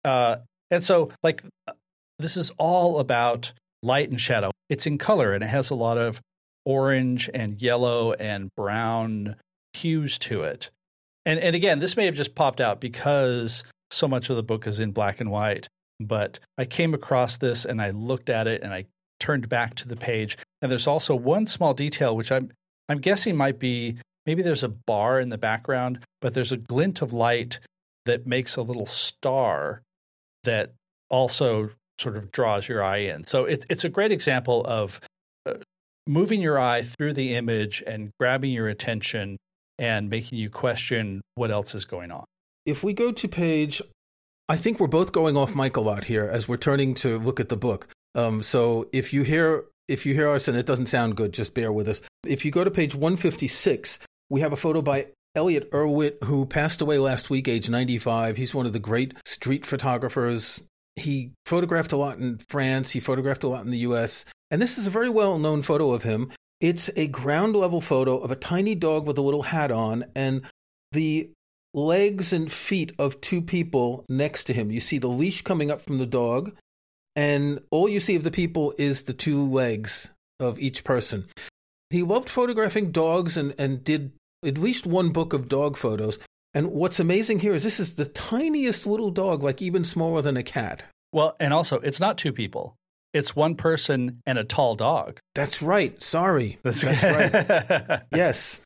Uh, 0.06 0.38
and 0.69 0.84
so, 0.84 1.12
like, 1.23 1.43
this 2.19 2.38
is 2.38 2.52
all 2.58 2.99
about 2.99 3.54
light 3.82 4.10
and 4.10 4.21
shadow. 4.21 4.52
It's 4.69 4.86
in 4.86 4.97
color 4.97 5.34
and 5.34 5.43
it 5.43 5.47
has 5.47 5.69
a 5.69 5.76
lot 5.76 5.97
of 5.97 6.21
orange 6.65 7.30
and 7.34 7.62
yellow 7.62 8.13
and 8.13 8.49
brown 8.56 9.38
hues 9.73 10.17
to 10.19 10.43
it. 10.43 10.69
And 11.26 11.39
and 11.39 11.56
again, 11.56 11.80
this 11.80 11.97
may 11.97 12.06
have 12.06 12.15
just 12.15 12.36
popped 12.36 12.62
out 12.62 12.80
because 12.80 13.63
so 13.89 14.08
much 14.08 14.30
of 14.30 14.36
the 14.36 14.43
book 14.43 14.67
is 14.67 14.80
in 14.80 14.91
black 14.91 15.19
and 15.19 15.32
white, 15.32 15.67
but 15.99 16.39
I 16.58 16.65
came 16.65 16.93
across 16.93 17.38
this 17.38 17.65
and 17.65 17.82
I 17.82 17.91
looked 17.91 18.29
at 18.29 18.47
it 18.47 18.62
and 18.62 18.73
I 18.73 18.86
turned 19.19 19.47
back 19.47 19.75
to 19.75 19.88
the 19.88 19.95
page 19.95 20.38
and 20.62 20.71
there's 20.71 20.88
also 20.88 21.15
one 21.15 21.47
small 21.47 21.73
detail 21.73 22.15
which 22.15 22.32
I'm 22.32 22.51
I'm 22.89 22.99
guessing 22.99 23.36
might 23.36 23.60
be 23.60 23.97
maybe 24.25 24.41
there's 24.41 24.63
a 24.63 24.69
bar 24.69 25.19
in 25.19 25.29
the 25.29 25.38
background, 25.38 25.99
but 26.21 26.34
there's 26.34 26.51
a 26.51 26.58
glint 26.58 27.01
of 27.01 27.13
light 27.13 27.60
that 28.06 28.27
makes 28.27 28.56
a 28.56 28.62
little 28.62 28.86
star 28.86 29.82
that 30.43 30.73
also 31.10 31.69
sort 31.99 32.17
of 32.17 32.32
draws 32.32 32.67
your 32.67 32.84
eye 32.84 32.97
in. 32.97 33.23
So 33.23 33.45
it's 33.45 33.65
it's 33.69 33.84
a 33.84 33.89
great 33.89 34.12
example 34.12 34.65
of 34.65 34.99
uh, 35.45 35.56
moving 36.08 36.41
your 36.41 36.60
eye 36.60 36.84
through 36.84 37.13
the 37.13 37.36
image 37.36 37.84
and 37.86 38.12
grabbing 38.19 38.51
your 38.51 38.67
attention 38.67 39.38
and 39.79 40.10
making 40.10 40.38
you 40.38 40.49
question 40.49 41.21
what 41.36 41.51
else 41.51 41.73
is 41.75 41.86
going 41.86 42.12
on. 42.12 42.25
If 42.65 42.84
we 42.84 42.93
go 42.93 43.12
to 43.12 43.27
page, 43.27 43.82
I 44.49 44.58
think 44.58 44.79
we're 44.79 44.88
both 44.88 45.12
going 45.12 45.38
off 45.38 45.56
mic 45.56 45.77
a 45.77 45.82
lot 45.82 46.06
here 46.06 46.29
as 46.32 46.47
we're 46.47 46.58
turning 46.58 46.93
to 46.95 47.17
look 47.17 47.39
at 47.39 47.49
the 47.49 47.58
book. 47.58 47.88
Um, 48.15 48.43
so 48.43 48.89
if 48.91 49.13
you 49.13 49.23
hear 49.23 49.65
if 49.88 50.06
you 50.06 50.13
hear 50.13 50.29
us 50.29 50.47
and 50.47 50.58
it 50.58 50.65
doesn't 50.65 50.86
sound 50.86 51.17
good, 51.17 51.34
just 51.34 51.53
bear 51.53 51.71
with 51.71 51.89
us. 51.89 52.01
If 52.25 52.45
you 52.45 52.51
go 52.51 52.63
to 52.63 52.71
page 52.71 52.95
156, 52.95 53.99
we 54.29 54.41
have 54.41 54.53
a 54.53 54.58
photo 54.58 54.82
by 54.82 55.08
Elliot 55.36 55.69
Erwitt, 55.71 56.23
who 56.23 56.45
passed 56.45 56.82
away 56.82 56.99
last 56.99 57.29
week, 57.29 57.47
age 57.47 57.69
95. 57.69 58.38
He's 58.38 58.56
one 58.56 58.65
of 58.65 58.73
the 58.73 58.79
great 58.79 59.13
street 59.25 59.65
photographers 59.65 60.62
he 60.95 61.32
photographed 61.45 61.91
a 61.91 61.97
lot 61.97 62.17
in 62.19 62.38
France, 62.49 62.91
he 62.91 62.99
photographed 62.99 63.43
a 63.43 63.47
lot 63.47 63.65
in 63.65 63.71
the 63.71 63.79
US, 63.79 64.25
and 64.51 64.62
this 64.62 64.77
is 64.77 64.88
a 64.88 64.91
very 64.91 65.10
well 65.10 65.39
known 65.39 65.62
photo 65.62 65.91
of 65.91 66.03
him. 66.03 66.32
It's 66.60 66.89
a 66.95 67.08
ground 67.08 67.56
level 67.56 67.82
photo 67.82 68.17
of 68.17 68.32
a 68.32 68.36
tiny 68.36 68.75
dog 68.75 69.06
with 69.06 69.17
a 69.17 69.21
little 69.21 69.43
hat 69.43 69.71
on 69.71 70.06
and 70.15 70.43
the 70.91 71.32
legs 71.73 72.33
and 72.33 72.51
feet 72.51 72.93
of 72.99 73.19
two 73.21 73.41
people 73.41 74.05
next 74.09 74.45
to 74.45 74.53
him. 74.53 74.71
You 74.71 74.79
see 74.79 74.97
the 74.97 75.07
leash 75.07 75.41
coming 75.41 75.71
up 75.71 75.81
from 75.81 75.97
the 75.97 76.05
dog, 76.05 76.55
and 77.15 77.59
all 77.71 77.89
you 77.89 77.99
see 77.99 78.15
of 78.15 78.23
the 78.23 78.31
people 78.31 78.73
is 78.77 79.03
the 79.03 79.13
two 79.13 79.47
legs 79.47 80.12
of 80.39 80.59
each 80.59 80.83
person. 80.83 81.25
He 81.89 82.03
loved 82.03 82.29
photographing 82.29 82.91
dogs 82.91 83.38
and, 83.38 83.53
and 83.57 83.83
did 83.83 84.13
at 84.43 84.57
least 84.57 84.86
one 84.86 85.12
book 85.12 85.33
of 85.33 85.47
dog 85.47 85.77
photos. 85.77 86.19
And 86.53 86.71
what's 86.71 86.99
amazing 86.99 87.39
here 87.39 87.53
is 87.53 87.63
this 87.63 87.79
is 87.79 87.95
the 87.95 88.05
tiniest 88.05 88.86
little 88.86 89.12
dog, 89.12 89.41
like 89.41 89.62
even 89.62 89.83
smaller 89.83 90.21
than 90.21 90.38
a 90.38 90.43
cat. 90.43 90.83
Well, 91.12 91.36
and 91.39 91.53
also, 91.53 91.79
it's 91.79 91.99
not 91.99 92.17
two 92.17 92.33
people. 92.33 92.75
It's 93.13 93.36
one 93.36 93.55
person 93.55 94.21
and 94.25 94.39
a 94.39 94.43
tall 94.43 94.75
dog. 94.75 95.19
That's 95.36 95.62
right. 95.62 96.01
Sorry. 96.01 96.57
That's, 96.63 96.81
that's 96.81 97.03
right. 97.03 98.01
yes. 98.15 98.59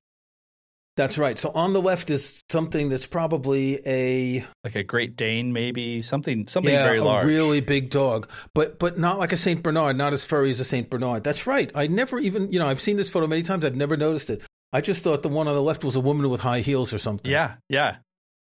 That's 0.98 1.18
right. 1.20 1.38
So 1.38 1.52
on 1.54 1.74
the 1.74 1.82
left 1.82 2.10
is 2.10 2.44
something 2.50 2.90
that's 2.90 3.06
probably 3.06 3.80
a 3.86 4.44
like 4.64 4.76
a 4.76 4.84
Great 4.84 5.16
Dane, 5.16 5.54
maybe 5.54 6.02
something 6.02 6.48
something 6.48 6.74
yeah, 6.74 6.84
very 6.84 7.00
large, 7.00 7.24
a 7.24 7.28
really 7.28 7.62
big 7.62 7.92
dog, 7.92 8.28
but 8.56 8.80
but 8.80 8.98
not 8.98 9.20
like 9.20 9.32
a 9.32 9.38
Saint 9.38 9.62
Bernard, 9.62 9.96
not 9.96 10.12
as 10.12 10.26
furry 10.26 10.50
as 10.50 10.60
a 10.60 10.66
Saint 10.66 10.90
Bernard. 10.90 11.24
That's 11.24 11.46
right. 11.46 11.72
I 11.76 11.86
never 11.86 12.18
even 12.18 12.52
you 12.52 12.58
know 12.58 12.68
I've 12.68 12.82
seen 12.82 12.98
this 12.98 13.10
photo 13.10 13.28
many 13.28 13.44
times. 13.44 13.64
I've 13.64 13.76
never 13.76 13.96
noticed 13.96 14.32
it. 14.32 14.42
I 14.74 14.82
just 14.82 15.04
thought 15.04 15.22
the 15.22 15.30
one 15.30 15.48
on 15.48 15.54
the 15.54 15.62
left 15.62 15.84
was 15.84 15.96
a 15.96 16.02
woman 16.02 16.30
with 16.30 16.42
high 16.42 16.60
heels 16.62 16.92
or 16.92 16.98
something. 16.98 17.32
Yeah, 17.32 17.56
yeah 17.70 17.98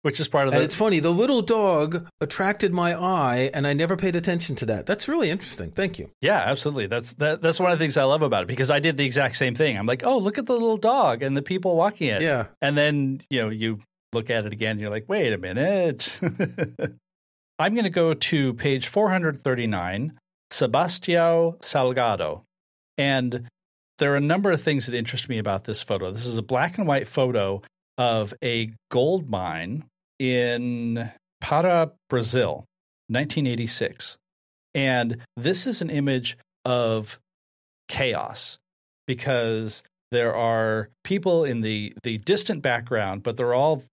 which 0.04 0.20
is 0.20 0.28
part 0.28 0.46
of 0.46 0.52
the. 0.52 0.58
And 0.58 0.66
it's 0.66 0.76
funny. 0.76 1.00
The 1.00 1.12
little 1.12 1.42
dog 1.42 2.08
attracted 2.22 2.74
my 2.74 2.94
eye, 2.94 3.50
and 3.54 3.66
I 3.66 3.74
never 3.74 3.98
paid 3.98 4.16
attention 4.16 4.56
to 4.58 4.66
that. 4.68 4.86
That's 4.86 5.08
really 5.08 5.30
interesting. 5.30 5.72
Thank 5.72 5.98
you. 5.98 6.12
Yeah, 6.22 6.38
absolutely. 6.38 6.88
That's 6.88 7.14
that, 7.16 7.42
that's 7.42 7.60
one 7.60 7.72
of 7.72 7.80
the 7.80 7.84
things 7.84 7.98
I 7.98 8.04
love 8.04 8.22
about 8.22 8.44
it 8.44 8.48
because 8.48 8.70
I 8.70 8.80
did 8.80 8.98
the 8.98 9.06
exact 9.06 9.38
same 9.38 9.56
thing. 9.56 9.78
I'm 9.78 9.86
like, 9.86 10.04
oh, 10.06 10.18
look 10.18 10.38
at 10.38 10.46
the 10.46 10.54
little 10.54 10.78
dog 10.78 11.24
and 11.24 11.36
the 11.36 11.42
people 11.42 11.76
walking 11.76 12.10
it. 12.10 12.22
Yeah. 12.22 12.48
And 12.62 12.78
then 12.78 13.22
you 13.30 13.42
know 13.42 13.50
you 13.50 13.80
look 14.12 14.30
at 14.30 14.46
it 14.46 14.54
again, 14.54 14.72
and 14.72 14.82
you're 14.82 14.92
like, 14.92 15.08
wait 15.08 15.34
a 15.34 15.38
minute. 15.38 16.12
I'm 17.60 17.74
going 17.74 17.86
to 17.86 17.90
go 17.90 18.14
to 18.14 18.54
page 18.56 18.88
439, 18.88 20.20
Sebastião 20.52 21.60
Salgado, 21.62 22.42
and 22.98 23.48
there 24.00 24.12
are 24.12 24.18
a 24.18 24.22
number 24.22 24.52
of 24.52 24.62
things 24.62 24.88
that 24.88 24.96
interest 24.96 25.30
me 25.30 25.38
about 25.38 25.64
this 25.64 25.82
photo. 25.82 26.12
This 26.12 26.26
is 26.26 26.38
a 26.38 26.42
black 26.42 26.78
and 26.78 26.88
white 26.88 27.08
photo 27.08 27.62
of 27.98 28.34
a 28.44 28.74
gold 28.90 29.30
mine 29.30 29.86
in 30.24 31.12
Pará, 31.44 31.92
Brazil, 32.10 32.66
1986. 33.10 34.16
And 34.74 35.18
this 35.36 35.68
is 35.68 35.82
an 35.82 35.90
image 35.90 36.38
of 36.64 37.20
chaos 37.90 38.58
because 39.06 39.84
there 40.12 40.34
are 40.34 40.88
people 41.04 41.44
in 41.44 41.60
the, 41.60 41.94
the 42.04 42.20
distant 42.20 42.62
background, 42.62 43.22
but 43.22 43.36
they're 43.36 43.54
all 43.54 43.84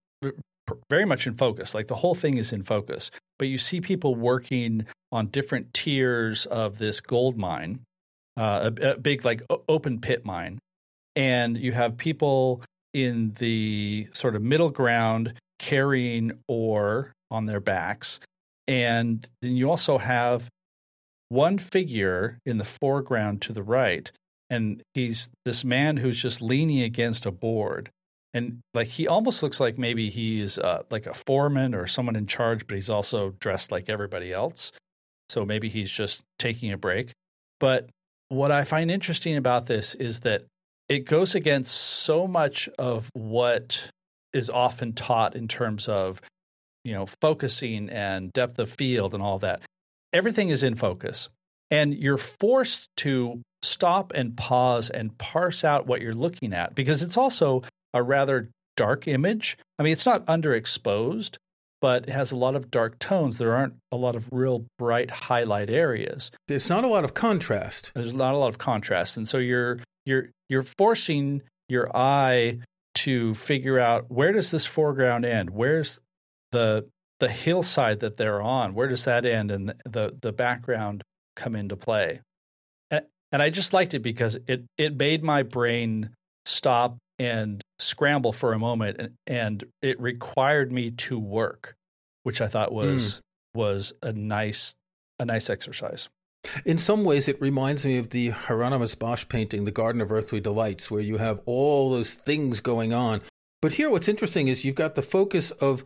very 0.89 1.05
much 1.05 1.27
in 1.27 1.35
focus. 1.35 1.75
Like 1.75 1.89
the 1.89 1.97
whole 1.97 2.15
thing 2.15 2.39
is 2.39 2.53
in 2.53 2.63
focus. 2.63 3.11
But 3.37 3.49
you 3.49 3.59
see 3.59 3.81
people 3.81 4.15
working 4.15 4.87
on 5.11 5.27
different 5.27 5.75
tiers 5.75 6.47
of 6.47 6.79
this 6.79 7.01
gold 7.01 7.37
mine, 7.37 7.81
uh, 8.37 8.71
a, 8.81 8.91
a 8.91 8.99
big, 8.99 9.25
like, 9.25 9.43
open 9.69 10.01
pit 10.01 10.25
mine. 10.25 10.61
And 11.17 11.59
you 11.59 11.73
have 11.73 11.97
people 11.97 12.63
in 12.95 13.35
the 13.41 14.07
sort 14.13 14.37
of 14.37 14.43
middle 14.43 14.71
ground 14.71 15.35
carrying 15.61 16.33
ore 16.49 17.13
on 17.31 17.47
their 17.47 17.61
backs. 17.61 18.19
And 18.67 19.29
then 19.43 19.57
you 19.57 19.71
also 19.71 19.99
have 19.99 20.49
one 21.29 21.59
figure 21.59 22.39
in 22.47 22.59
the 22.59 22.65
foreground 22.65 23.43
to 23.43 23.53
the 23.53 23.63
right. 23.63 24.11
And 24.49 24.83
he's 24.95 25.31
this 25.45 25.63
man 25.63 25.99
who's 25.99 26.21
just 26.21 26.43
leaning 26.43 26.81
against 26.81 27.27
a 27.27 27.31
board. 27.31 27.91
And 28.33 28.61
like 28.75 28.89
he 28.89 29.07
almost 29.07 29.43
looks 29.43 29.61
like 29.61 29.79
maybe 29.79 30.09
he's 30.09 30.59
uh, 30.59 30.83
like 30.91 31.07
a 31.07 31.15
foreman 31.15 31.75
or 31.75 31.87
someone 31.87 32.17
in 32.17 32.27
charge, 32.27 32.67
but 32.67 32.75
he's 32.75 32.91
also 32.91 33.35
dressed 33.39 33.71
like 33.71 33.89
everybody 33.89 34.33
else. 34.33 34.73
So 35.29 35.45
maybe 35.45 35.69
he's 35.69 35.91
just 35.91 36.23
taking 36.39 36.73
a 36.73 36.79
break. 36.79 37.13
But 37.59 37.89
what 38.29 38.51
I 38.51 38.65
find 38.65 38.91
interesting 38.91 39.37
about 39.37 39.67
this 39.67 39.95
is 39.95 40.21
that 40.21 40.45
it 40.89 41.01
goes 41.01 41.35
against 41.35 41.77
so 41.77 42.27
much 42.27 42.69
of 42.79 43.11
what 43.15 43.91
is 44.33 44.51
often 44.51 44.93
taught 44.93 45.35
in 45.35 45.49
terms 45.49 45.89
of 45.89 46.21
you 46.85 46.93
know 46.93 47.07
focusing 47.21 47.89
and 47.91 48.33
depth 48.33 48.59
of 48.59 48.71
field 48.71 49.15
and 49.15 49.23
all 49.23 49.39
that. 49.39 49.61
Everything 50.13 50.49
is 50.49 50.63
in 50.63 50.75
focus 50.75 51.29
and 51.71 51.95
you're 51.95 52.19
forced 52.19 52.89
to 52.99 53.41
stop 53.63 54.13
and 54.15 54.37
pause 54.37 54.91
and 54.91 55.17
parse 55.19 55.65
out 55.65 55.87
what 55.87 56.01
you're 56.01 56.15
looking 56.15 56.53
at 56.53 56.75
because 56.75 57.03
it's 57.03 57.17
also 57.17 57.63
a 57.95 58.03
rather 58.03 58.49
dark 58.77 59.07
image. 59.07 59.59
I 59.79 59.83
mean 59.83 59.93
it's 59.93 60.07
not 60.07 60.27
underexposed 60.27 61.37
but 61.81 62.03
it 62.03 62.11
has 62.11 62.31
a 62.31 62.37
lot 62.37 62.55
of 62.55 62.71
dark 62.71 62.99
tones. 62.99 63.39
There 63.39 63.55
aren't 63.55 63.77
a 63.91 63.97
lot 63.97 64.15
of 64.15 64.29
real 64.31 64.67
bright 64.79 65.11
highlight 65.11 65.71
areas. 65.71 66.31
There's 66.47 66.69
not 66.69 66.85
a 66.85 66.89
lot 66.89 67.05
of 67.05 67.15
contrast. 67.15 67.93
There's 67.95 68.13
not 68.13 68.35
a 68.35 68.37
lot 68.37 68.49
of 68.49 68.59
contrast 68.59 69.17
and 69.17 69.27
so 69.29 69.39
you're 69.39 69.81
you're 70.05 70.31
you're 70.49 70.63
forcing 70.63 71.43
your 71.69 71.95
eye 71.97 72.59
to 73.05 73.35
figure 73.35 73.79
out 73.79 74.11
where 74.11 74.33
does 74.33 74.51
this 74.51 74.67
foreground 74.67 75.25
end? 75.25 75.51
Where's 75.51 76.01
the 76.53 76.89
the 77.19 77.29
hillside 77.29 78.01
that 78.01 78.17
they're 78.17 78.43
on? 78.43 78.75
Where 78.75 78.89
does 78.89 79.05
that 79.05 79.25
end 79.25 79.51
and 79.51 79.75
the 79.85 80.17
the 80.21 80.33
background 80.33 81.03
come 81.37 81.55
into 81.55 81.77
play? 81.77 82.21
And, 82.91 83.07
and 83.33 83.43
I 83.43 83.51
just 83.51 83.73
liked 83.73 83.95
it 83.95 84.01
because 84.01 84.39
it 84.47 84.65
it 84.77 84.97
made 84.97 85.23
my 85.23 85.43
brain 85.43 86.11
stop 86.45 86.97
and 87.19 87.63
scramble 87.79 88.33
for 88.33 88.53
a 88.53 88.59
moment 88.59 88.97
and, 88.99 89.15
and 89.27 89.65
it 89.83 90.01
required 90.01 90.73
me 90.73 90.91
to 90.91 91.19
work, 91.19 91.75
which 92.23 92.41
I 92.41 92.49
thought 92.49 92.73
was 92.73 93.17
mm. 93.17 93.21
was 93.59 93.93
a 94.03 94.13
nice 94.13 94.75
a 95.19 95.25
nice 95.25 95.49
exercise. 95.49 96.09
In 96.65 96.79
some 96.79 97.05
ways, 97.05 97.29
it 97.29 97.41
reminds 97.41 97.85
me 97.85 97.99
of 97.99 98.11
the 98.11 98.31
Hieronymus 98.31 98.95
Bosch 98.95 99.29
painting, 99.29 99.65
The 99.65 99.71
Garden 99.71 100.01
of 100.01 100.11
Earthly 100.11 100.41
Delights, 100.41 100.91
where 100.91 101.01
you 101.01 101.19
have 101.19 101.41
all 101.47 101.91
those 101.91 102.15
things 102.15 102.61
going 102.61 102.93
on. 102.93 103.21
But 103.63 103.73
here, 103.73 103.91
what's 103.91 104.09
interesting 104.09 104.49
is 104.49 104.65
you've 104.65 104.75
got 104.75 104.95
the 104.95 105.03
focus 105.03 105.51
of 105.53 105.85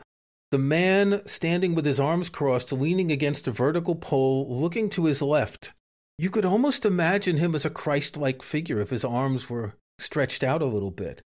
the 0.50 0.58
man 0.58 1.22
standing 1.26 1.74
with 1.74 1.84
his 1.84 1.98
arms 1.98 2.28
crossed, 2.28 2.72
leaning 2.72 3.10
against 3.10 3.48
a 3.48 3.52
vertical 3.52 3.96
pole, 3.96 4.46
looking 4.48 4.88
to 4.90 5.06
his 5.06 5.20
left. 5.20 5.72
You 6.16 6.30
could 6.30 6.44
almost 6.44 6.86
imagine 6.86 7.38
him 7.38 7.54
as 7.56 7.64
a 7.64 7.70
Christ 7.70 8.16
like 8.16 8.42
figure 8.42 8.80
if 8.80 8.90
his 8.90 9.04
arms 9.04 9.50
were 9.50 9.74
stretched 9.98 10.44
out 10.44 10.62
a 10.62 10.66
little 10.66 10.92
bit. 10.92 11.20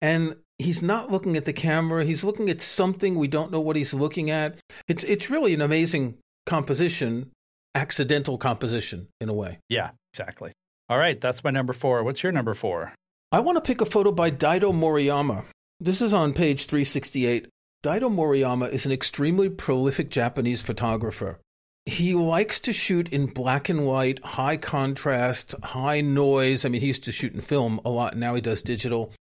And 0.00 0.36
he's 0.58 0.82
not 0.82 1.10
looking 1.10 1.36
at 1.36 1.44
the 1.44 1.52
camera, 1.52 2.04
he's 2.04 2.24
looking 2.24 2.48
at 2.48 2.62
something 2.62 3.16
we 3.16 3.28
don't 3.28 3.52
know 3.52 3.60
what 3.60 3.76
he's 3.76 3.92
looking 3.92 4.30
at. 4.30 4.58
It's, 4.88 5.04
it's 5.04 5.28
really 5.28 5.52
an 5.52 5.60
amazing 5.60 6.16
composition 6.46 7.30
accidental 7.74 8.38
composition 8.38 9.08
in 9.20 9.28
a 9.28 9.34
way. 9.34 9.58
Yeah, 9.68 9.90
exactly. 10.12 10.52
All 10.88 10.98
right, 10.98 11.20
that's 11.20 11.42
my 11.42 11.50
number 11.50 11.72
four. 11.72 12.02
What's 12.02 12.22
your 12.22 12.32
number 12.32 12.54
four? 12.54 12.92
I 13.32 13.40
want 13.40 13.56
to 13.56 13.62
pick 13.62 13.80
a 13.80 13.86
photo 13.86 14.12
by 14.12 14.30
Daido 14.30 14.72
Moriyama. 14.72 15.44
This 15.80 16.00
is 16.00 16.14
on 16.14 16.32
page 16.32 16.66
368. 16.66 17.48
Daido 17.82 18.10
Moriyama 18.14 18.70
is 18.70 18.86
an 18.86 18.92
extremely 18.92 19.48
prolific 19.48 20.08
Japanese 20.08 20.62
photographer. 20.62 21.38
He 21.86 22.14
likes 22.14 22.60
to 22.60 22.72
shoot 22.72 23.10
in 23.10 23.26
black 23.26 23.68
and 23.68 23.86
white, 23.86 24.24
high 24.24 24.56
contrast, 24.56 25.54
high 25.62 26.00
noise. 26.00 26.64
I 26.64 26.68
mean, 26.70 26.80
he 26.80 26.86
used 26.86 27.04
to 27.04 27.12
shoot 27.12 27.34
in 27.34 27.42
film 27.42 27.80
a 27.84 27.90
lot, 27.90 28.16
now 28.16 28.34
he 28.34 28.40
does 28.40 28.62
digital. 28.62 29.12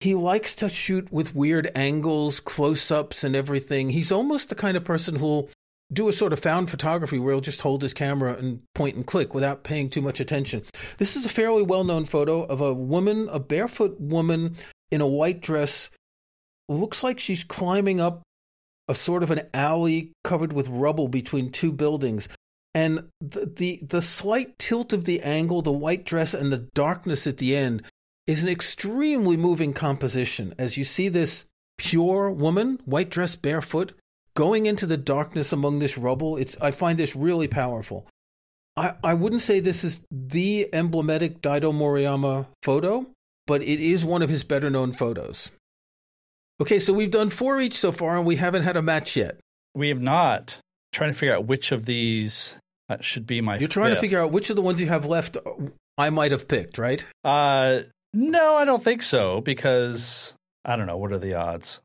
He 0.00 0.14
likes 0.14 0.54
to 0.56 0.68
shoot 0.68 1.12
with 1.12 1.34
weird 1.34 1.70
angles, 1.74 2.40
close 2.40 2.90
ups, 2.90 3.22
and 3.22 3.36
everything. 3.36 3.90
He's 3.90 4.10
almost 4.10 4.48
the 4.48 4.56
kind 4.56 4.76
of 4.76 4.84
person 4.84 5.16
who'll 5.16 5.48
do 5.92 6.08
a 6.08 6.12
sort 6.12 6.32
of 6.32 6.40
found 6.40 6.70
photography 6.70 7.18
where 7.18 7.34
he'll 7.34 7.40
just 7.40 7.60
hold 7.60 7.82
his 7.82 7.94
camera 7.94 8.34
and 8.34 8.62
point 8.74 8.96
and 8.96 9.06
click 9.06 9.34
without 9.34 9.64
paying 9.64 9.90
too 9.90 10.00
much 10.00 10.20
attention. 10.20 10.62
This 10.98 11.16
is 11.16 11.26
a 11.26 11.30
fairly 11.30 11.62
well 11.62 11.84
known 11.84 12.04
photo 12.04 12.42
of 12.44 12.60
a 12.60 12.72
woman, 12.72 13.28
a 13.30 13.40
barefoot 13.40 14.00
woman 14.00 14.56
in 14.90 15.00
a 15.00 15.06
white 15.06 15.40
dress. 15.40 15.90
Looks 16.68 17.02
like 17.02 17.18
she's 17.18 17.44
climbing 17.44 18.00
up 18.00 18.22
a 18.88 18.94
sort 18.94 19.22
of 19.22 19.30
an 19.30 19.42
alley 19.52 20.12
covered 20.24 20.52
with 20.52 20.68
rubble 20.68 21.08
between 21.08 21.50
two 21.50 21.72
buildings. 21.72 22.28
And 22.74 23.08
the, 23.20 23.46
the, 23.46 23.80
the 23.82 24.02
slight 24.02 24.58
tilt 24.58 24.92
of 24.92 25.04
the 25.04 25.20
angle, 25.20 25.60
the 25.60 25.72
white 25.72 26.04
dress, 26.04 26.32
and 26.32 26.50
the 26.50 26.68
darkness 26.74 27.26
at 27.26 27.36
the 27.36 27.54
end 27.54 27.82
is 28.26 28.42
an 28.42 28.48
extremely 28.48 29.36
moving 29.36 29.72
composition 29.72 30.54
as 30.56 30.76
you 30.76 30.84
see 30.84 31.08
this 31.08 31.44
pure 31.76 32.30
woman, 32.30 32.78
white 32.84 33.10
dress, 33.10 33.36
barefoot, 33.36 33.92
going 34.34 34.66
into 34.66 34.86
the 34.86 34.96
darkness 34.96 35.52
among 35.52 35.78
this 35.78 35.98
rubble, 35.98 36.36
it's 36.36 36.56
I 36.60 36.70
find 36.70 36.98
this 36.98 37.14
really 37.16 37.48
powerful. 37.48 38.06
I, 38.76 38.94
I 39.04 39.14
wouldn't 39.14 39.42
say 39.42 39.60
this 39.60 39.84
is 39.84 40.00
the 40.10 40.68
emblematic 40.72 41.42
Daido 41.42 41.72
Moriyama 41.72 42.46
photo, 42.62 43.06
but 43.46 43.62
it 43.62 43.80
is 43.80 44.04
one 44.04 44.22
of 44.22 44.30
his 44.30 44.44
better 44.44 44.70
known 44.70 44.92
photos. 44.92 45.50
Okay, 46.60 46.78
so 46.78 46.92
we've 46.92 47.10
done 47.10 47.30
four 47.30 47.60
each 47.60 47.74
so 47.74 47.92
far, 47.92 48.16
and 48.16 48.26
we 48.26 48.36
haven't 48.36 48.62
had 48.62 48.76
a 48.76 48.82
match 48.82 49.16
yet. 49.16 49.38
We 49.74 49.88
have 49.88 50.00
not. 50.00 50.56
I'm 50.56 50.96
trying 50.98 51.12
to 51.12 51.18
figure 51.18 51.34
out 51.34 51.46
which 51.46 51.72
of 51.72 51.86
these 51.86 52.54
uh, 52.88 52.98
should 53.00 53.26
be 53.26 53.40
my. 53.40 53.58
You're 53.58 53.68
trying 53.68 53.90
fifth. 53.90 53.98
to 53.98 54.00
figure 54.00 54.20
out 54.20 54.32
which 54.32 54.48
of 54.48 54.56
the 54.56 54.62
ones 54.62 54.80
you 54.80 54.86
have 54.86 55.06
left 55.06 55.36
I 55.98 56.10
might 56.10 56.32
have 56.32 56.48
picked, 56.48 56.78
right? 56.78 57.04
Uh, 57.24 57.80
no, 58.14 58.54
I 58.54 58.64
don't 58.64 58.82
think 58.82 59.02
so 59.02 59.40
because 59.40 60.34
I 60.64 60.76
don't 60.76 60.86
know. 60.86 60.96
What 60.96 61.12
are 61.12 61.18
the 61.18 61.34
odds? 61.34 61.80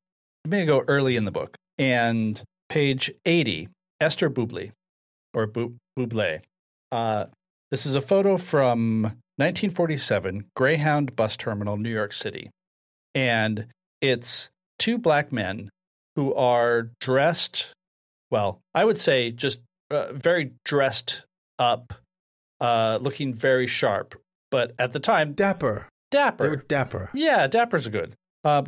I'm 0.45 0.51
to 0.51 0.65
go 0.65 0.83
early 0.87 1.15
in 1.15 1.25
the 1.25 1.31
book. 1.31 1.57
And 1.77 2.41
page 2.69 3.11
80, 3.25 3.69
Esther 3.99 4.29
Buble, 4.29 4.71
or 5.33 5.47
Buble. 5.47 6.41
Uh, 6.91 7.25
this 7.71 7.85
is 7.85 7.93
a 7.93 8.01
photo 8.01 8.37
from 8.37 9.03
1947, 9.37 10.45
Greyhound 10.55 11.15
Bus 11.15 11.35
Terminal, 11.37 11.77
New 11.77 11.91
York 11.91 12.13
City. 12.13 12.49
And 13.13 13.67
it's 14.01 14.49
two 14.79 14.97
black 14.97 15.31
men 15.31 15.69
who 16.15 16.33
are 16.33 16.89
dressed, 16.99 17.73
well, 18.31 18.59
I 18.73 18.85
would 18.85 18.97
say 18.97 19.31
just 19.31 19.59
uh, 19.91 20.13
very 20.13 20.53
dressed 20.65 21.23
up, 21.59 21.93
uh, 22.59 22.99
looking 23.01 23.33
very 23.33 23.67
sharp. 23.67 24.19
But 24.49 24.73
at 24.79 24.93
the 24.93 24.99
time, 24.99 25.33
dapper. 25.33 25.87
Dapper. 26.09 26.43
They 26.43 26.49
were 26.49 26.55
dapper. 26.55 27.11
Yeah, 27.13 27.47
dapper's 27.47 27.85
are 27.85 27.91
good. 27.91 28.15
Uh, 28.43 28.63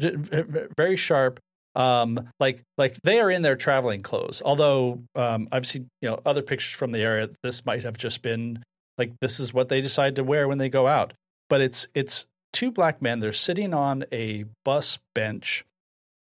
very 0.78 0.98
sharp. 0.98 1.39
Um, 1.75 2.29
like 2.39 2.63
like 2.77 2.97
they 3.03 3.19
are 3.19 3.29
in 3.29 3.41
their 3.41 3.55
traveling 3.55 4.01
clothes. 4.01 4.41
Although 4.43 5.03
um, 5.15 5.47
I've 5.51 5.67
seen 5.67 5.88
you 6.01 6.10
know 6.10 6.19
other 6.25 6.41
pictures 6.41 6.73
from 6.73 6.91
the 6.91 6.99
area. 6.99 7.29
This 7.43 7.65
might 7.65 7.84
have 7.84 7.97
just 7.97 8.21
been 8.21 8.63
like 8.97 9.13
this 9.21 9.39
is 9.39 9.53
what 9.53 9.69
they 9.69 9.82
decide 9.82 10.15
to 10.15 10.23
wear 10.23 10.47
when 10.47 10.58
they 10.58 10.69
go 10.69 10.88
out. 10.88 11.13
But 11.49 11.62
it's 11.62 11.88
it's 11.93 12.25
two 12.53 12.71
black 12.71 13.01
men. 13.01 13.19
They're 13.19 13.34
sitting 13.34 13.73
on 13.73 14.05
a 14.12 14.45
bus 14.65 14.99
bench, 15.13 15.65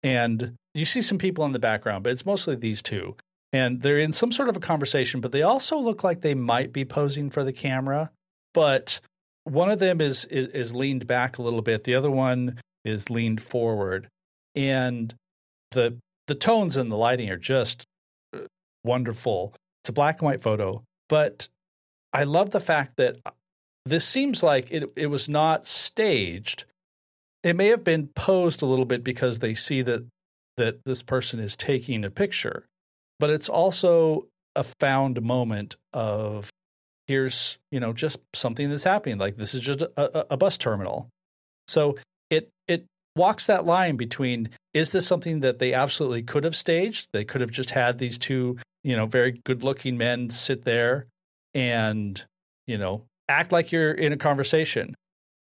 and 0.03 0.55
you 0.73 0.85
see 0.85 1.01
some 1.01 1.17
people 1.17 1.45
in 1.45 1.53
the 1.53 1.59
background, 1.59 2.03
but 2.03 2.11
it's 2.11 2.25
mostly 2.25 2.55
these 2.55 2.81
two. 2.81 3.15
And 3.53 3.81
they're 3.81 3.97
in 3.97 4.11
some 4.11 4.31
sort 4.31 4.49
of 4.49 4.57
a 4.57 4.61
conversation, 4.61 5.21
but 5.21 5.31
they 5.31 5.41
also 5.41 5.77
look 5.77 6.03
like 6.03 6.21
they 6.21 6.35
might 6.35 6.73
be 6.73 6.83
posing 6.83 7.29
for 7.29 7.43
the 7.43 7.53
camera. 7.53 8.11
But 8.53 8.99
one 9.45 9.71
of 9.71 9.79
them 9.79 10.01
is, 10.01 10.25
is, 10.25 10.47
is 10.49 10.75
leaned 10.75 11.07
back 11.07 11.37
a 11.37 11.41
little 11.41 11.61
bit. 11.61 11.85
The 11.85 11.95
other 11.95 12.11
one 12.11 12.59
is 12.83 13.09
leaned 13.09 13.41
forward, 13.41 14.09
and 14.53 15.15
the 15.71 15.97
the 16.27 16.35
tones 16.35 16.77
and 16.77 16.91
the 16.91 16.95
lighting 16.95 17.29
are 17.29 17.37
just 17.37 17.85
uh, 18.33 18.39
wonderful. 18.83 19.53
It's 19.83 19.89
a 19.89 19.93
black 19.93 20.19
and 20.19 20.25
white 20.25 20.41
photo, 20.41 20.83
but 21.09 21.47
I 22.13 22.23
love 22.23 22.51
the 22.51 22.59
fact 22.59 22.97
that 22.97 23.17
uh, 23.25 23.31
this 23.85 24.05
seems 24.05 24.43
like 24.43 24.71
it 24.71 24.91
it 24.95 25.07
was 25.07 25.29
not 25.29 25.67
staged. 25.67 26.65
It 27.43 27.55
may 27.55 27.67
have 27.67 27.83
been 27.83 28.07
posed 28.07 28.61
a 28.61 28.65
little 28.65 28.85
bit 28.85 29.03
because 29.03 29.39
they 29.39 29.55
see 29.55 29.81
that 29.83 30.05
that 30.57 30.79
this 30.85 31.03
person 31.03 31.39
is 31.39 31.55
taking 31.55 32.03
a 32.03 32.09
picture, 32.09 32.65
but 33.19 33.29
it's 33.29 33.49
also 33.49 34.27
a 34.55 34.63
found 34.63 35.21
moment 35.21 35.75
of 35.93 36.49
here's 37.07 37.57
you 37.71 37.79
know 37.79 37.93
just 37.93 38.19
something 38.33 38.69
that's 38.69 38.83
happening 38.83 39.17
like 39.17 39.37
this 39.37 39.53
is 39.53 39.61
just 39.61 39.81
a, 39.81 39.91
a, 39.97 40.25
a, 40.31 40.37
bus 40.37 40.57
terminal 40.57 41.07
so 41.67 41.95
it 42.29 42.49
it 42.67 42.85
walks 43.17 43.47
that 43.47 43.65
line 43.65 43.97
between 43.97 44.49
is 44.73 44.91
this 44.91 45.05
something 45.05 45.41
that 45.41 45.59
they 45.59 45.73
absolutely 45.73 46.23
could 46.23 46.43
have 46.43 46.55
staged 46.55 47.07
they 47.13 47.25
could 47.25 47.41
have 47.41 47.51
just 47.51 47.71
had 47.71 47.97
these 47.97 48.17
two 48.17 48.57
you 48.83 48.95
know 48.95 49.05
very 49.05 49.33
good 49.43 49.63
looking 49.63 49.97
men 49.97 50.29
sit 50.29 50.63
there 50.63 51.05
and 51.53 52.23
you 52.65 52.77
know 52.77 53.03
act 53.27 53.51
like 53.51 53.71
you're 53.71 53.91
in 53.91 54.13
a 54.13 54.17
conversation 54.17 54.95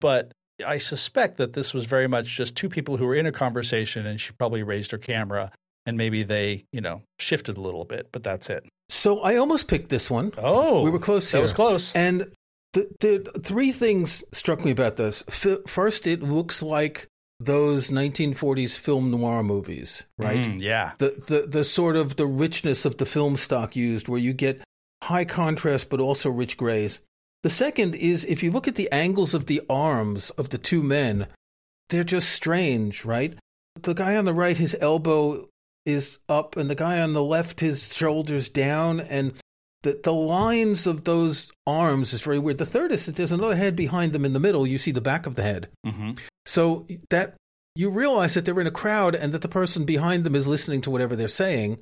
but 0.01 0.31
i 0.65 0.77
suspect 0.77 1.37
that 1.37 1.53
this 1.53 1.73
was 1.73 1.85
very 1.85 2.07
much 2.07 2.27
just 2.27 2.55
two 2.55 2.67
people 2.67 2.97
who 2.97 3.05
were 3.05 3.15
in 3.15 3.25
a 3.25 3.31
conversation 3.31 4.05
and 4.05 4.19
she 4.19 4.33
probably 4.33 4.63
raised 4.63 4.91
her 4.91 4.97
camera 4.97 5.51
and 5.85 5.97
maybe 5.97 6.23
they 6.23 6.65
you 6.73 6.81
know 6.81 7.01
shifted 7.19 7.55
a 7.55 7.61
little 7.61 7.85
bit 7.85 8.09
but 8.11 8.23
that's 8.23 8.49
it 8.49 8.65
so 8.89 9.19
I 9.19 9.37
almost 9.37 9.67
picked 9.67 9.89
this 9.89 10.09
one. 10.09 10.33
Oh, 10.37 10.81
we 10.81 10.89
were 10.89 10.99
close. 10.99 11.31
Here. 11.31 11.39
That 11.39 11.43
was 11.43 11.53
close. 11.53 11.95
And 11.95 12.31
the, 12.73 12.89
the 12.99 13.39
three 13.41 13.71
things 13.71 14.23
struck 14.31 14.65
me 14.65 14.71
about 14.71 14.95
this. 14.95 15.23
First, 15.67 16.07
it 16.07 16.21
looks 16.21 16.61
like 16.61 17.07
those 17.39 17.89
1940s 17.89 18.77
film 18.77 19.11
noir 19.11 19.43
movies, 19.43 20.03
right? 20.17 20.39
Mm, 20.39 20.61
yeah. 20.61 20.93
The, 20.97 21.09
the 21.27 21.47
the 21.47 21.63
sort 21.63 21.95
of 21.95 22.17
the 22.17 22.25
richness 22.25 22.85
of 22.85 22.97
the 22.97 23.05
film 23.05 23.37
stock 23.37 23.75
used, 23.75 24.07
where 24.07 24.19
you 24.19 24.33
get 24.33 24.61
high 25.03 25.25
contrast 25.25 25.89
but 25.89 25.99
also 25.99 26.29
rich 26.29 26.57
grays. 26.57 27.01
The 27.43 27.49
second 27.49 27.95
is 27.95 28.25
if 28.25 28.43
you 28.43 28.51
look 28.51 28.67
at 28.67 28.75
the 28.75 28.91
angles 28.91 29.33
of 29.33 29.45
the 29.45 29.61
arms 29.69 30.29
of 30.31 30.49
the 30.49 30.57
two 30.57 30.83
men, 30.83 31.27
they're 31.89 32.03
just 32.03 32.29
strange, 32.29 33.05
right? 33.05 33.37
The 33.81 33.93
guy 33.93 34.17
on 34.17 34.25
the 34.25 34.33
right, 34.33 34.57
his 34.57 34.75
elbow 34.81 35.47
is 35.85 36.19
up 36.27 36.57
and 36.57 36.69
the 36.69 36.75
guy 36.75 36.99
on 36.99 37.13
the 37.13 37.23
left 37.23 37.61
his 37.61 37.95
shoulders 37.95 38.49
down 38.49 38.99
and 38.99 39.33
the 39.83 39.99
the 40.03 40.13
lines 40.13 40.85
of 40.85 41.03
those 41.03 41.51
arms 41.65 42.13
is 42.13 42.21
very 42.21 42.39
weird. 42.39 42.57
The 42.57 42.65
third 42.65 42.91
is 42.91 43.05
that 43.05 43.15
there's 43.15 43.31
another 43.31 43.55
head 43.55 43.75
behind 43.75 44.13
them 44.13 44.25
in 44.25 44.33
the 44.33 44.39
middle. 44.39 44.67
You 44.67 44.77
see 44.77 44.91
the 44.91 45.01
back 45.01 45.25
of 45.25 45.35
the 45.35 45.43
head. 45.43 45.69
Mm-hmm. 45.85 46.11
So 46.45 46.87
that 47.09 47.35
you 47.75 47.89
realize 47.89 48.33
that 48.33 48.45
they're 48.45 48.59
in 48.59 48.67
a 48.67 48.71
crowd 48.71 49.15
and 49.15 49.31
that 49.33 49.41
the 49.41 49.47
person 49.47 49.85
behind 49.85 50.23
them 50.23 50.35
is 50.35 50.47
listening 50.47 50.81
to 50.81 50.91
whatever 50.91 51.15
they're 51.15 51.27
saying, 51.27 51.79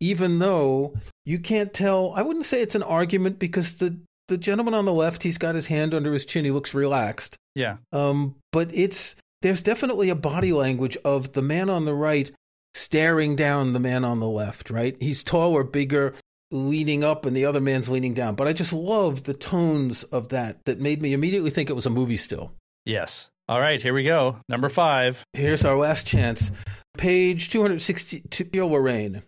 even 0.00 0.38
though 0.38 0.94
you 1.24 1.38
can't 1.38 1.74
tell. 1.74 2.12
I 2.14 2.22
wouldn't 2.22 2.46
say 2.46 2.60
it's 2.60 2.74
an 2.74 2.82
argument 2.82 3.38
because 3.38 3.74
the 3.74 3.98
the 4.28 4.38
gentleman 4.38 4.74
on 4.74 4.84
the 4.84 4.92
left, 4.92 5.22
he's 5.22 5.38
got 5.38 5.54
his 5.54 5.66
hand 5.66 5.92
under 5.92 6.12
his 6.12 6.24
chin. 6.24 6.44
He 6.44 6.50
looks 6.50 6.72
relaxed. 6.72 7.36
Yeah. 7.54 7.76
Um, 7.92 8.36
but 8.52 8.70
it's 8.72 9.16
there's 9.42 9.62
definitely 9.62 10.08
a 10.08 10.14
body 10.14 10.52
language 10.52 10.96
of 11.04 11.32
the 11.32 11.42
man 11.42 11.68
on 11.68 11.84
the 11.84 11.94
right 11.94 12.30
staring 12.74 13.36
down 13.36 13.72
the 13.72 13.80
man 13.80 14.04
on 14.04 14.20
the 14.20 14.28
left, 14.28 14.70
right? 14.70 14.96
He's 15.00 15.22
taller, 15.22 15.62
bigger, 15.62 16.14
leaning 16.54 17.04
up, 17.04 17.26
and 17.26 17.36
the 17.36 17.44
other 17.44 17.60
man's 17.60 17.88
leaning 17.88 18.14
down. 18.14 18.34
But 18.34 18.48
I 18.48 18.52
just 18.52 18.72
love 18.72 19.24
the 19.24 19.34
tones 19.34 20.04
of 20.04 20.30
that 20.30 20.64
that 20.64 20.80
made 20.80 21.02
me 21.02 21.12
immediately 21.12 21.50
think 21.50 21.68
it 21.68 21.74
was 21.74 21.86
a 21.86 21.90
movie 21.90 22.16
still. 22.16 22.52
Yes. 22.86 23.28
All 23.48 23.60
right, 23.60 23.82
here 23.82 23.92
we 23.92 24.04
go. 24.04 24.36
Number 24.48 24.68
five. 24.68 25.22
Here's 25.34 25.64
our 25.64 25.76
last 25.76 26.06
chance. 26.06 26.50
Page 26.96 27.50
262, 27.50 28.44
Larrain. 28.44 29.22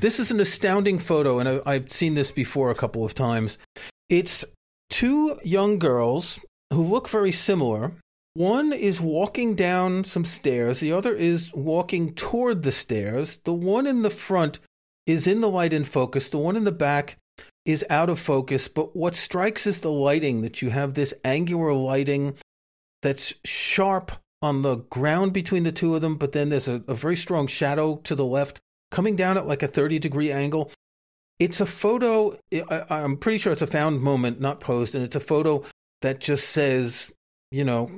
This 0.00 0.20
is 0.20 0.30
an 0.30 0.38
astounding 0.38 0.98
photo, 0.98 1.38
and 1.38 1.62
I've 1.66 1.88
seen 1.88 2.14
this 2.14 2.30
before 2.30 2.70
a 2.70 2.76
couple 2.76 3.04
of 3.04 3.14
times. 3.14 3.58
It's 4.08 4.44
two 4.90 5.38
young 5.42 5.78
girls 5.78 6.38
who 6.72 6.82
look 6.82 7.08
very 7.08 7.32
similar, 7.32 7.92
one 8.36 8.74
is 8.74 9.00
walking 9.00 9.54
down 9.54 10.04
some 10.04 10.26
stairs, 10.26 10.80
the 10.80 10.92
other 10.92 11.14
is 11.14 11.54
walking 11.54 12.12
toward 12.12 12.64
the 12.64 12.70
stairs. 12.70 13.40
The 13.44 13.54
one 13.54 13.86
in 13.86 14.02
the 14.02 14.10
front 14.10 14.58
is 15.06 15.26
in 15.26 15.40
the 15.40 15.50
light 15.50 15.72
in 15.72 15.84
focus, 15.84 16.28
the 16.28 16.38
one 16.38 16.56
in 16.56 16.64
the 16.64 16.72
back 16.72 17.18
is 17.64 17.84
out 17.90 18.08
of 18.08 18.18
focus. 18.18 18.68
But 18.68 18.96
what 18.96 19.16
strikes 19.16 19.66
is 19.66 19.80
the 19.80 19.90
lighting 19.90 20.42
that 20.42 20.62
you 20.62 20.70
have 20.70 20.94
this 20.94 21.14
angular 21.24 21.72
lighting 21.72 22.36
that's 23.02 23.34
sharp 23.44 24.12
on 24.42 24.62
the 24.62 24.76
ground 24.76 25.32
between 25.32 25.64
the 25.64 25.72
two 25.72 25.94
of 25.94 26.02
them, 26.02 26.16
but 26.16 26.32
then 26.32 26.50
there's 26.50 26.68
a, 26.68 26.82
a 26.86 26.94
very 26.94 27.16
strong 27.16 27.46
shadow 27.46 27.96
to 28.04 28.14
the 28.14 28.24
left 28.24 28.60
coming 28.90 29.16
down 29.16 29.36
at 29.36 29.46
like 29.46 29.62
a 29.62 29.68
30 29.68 29.98
degree 29.98 30.30
angle. 30.30 30.70
It's 31.38 31.60
a 31.60 31.66
photo, 31.66 32.38
I, 32.52 32.84
I'm 32.90 33.16
pretty 33.16 33.38
sure 33.38 33.52
it's 33.52 33.62
a 33.62 33.66
found 33.66 34.00
moment, 34.00 34.40
not 34.40 34.60
posed, 34.60 34.94
and 34.94 35.04
it's 35.04 35.16
a 35.16 35.20
photo 35.20 35.64
that 36.02 36.20
just 36.20 36.48
says, 36.48 37.10
you 37.50 37.64
know, 37.64 37.90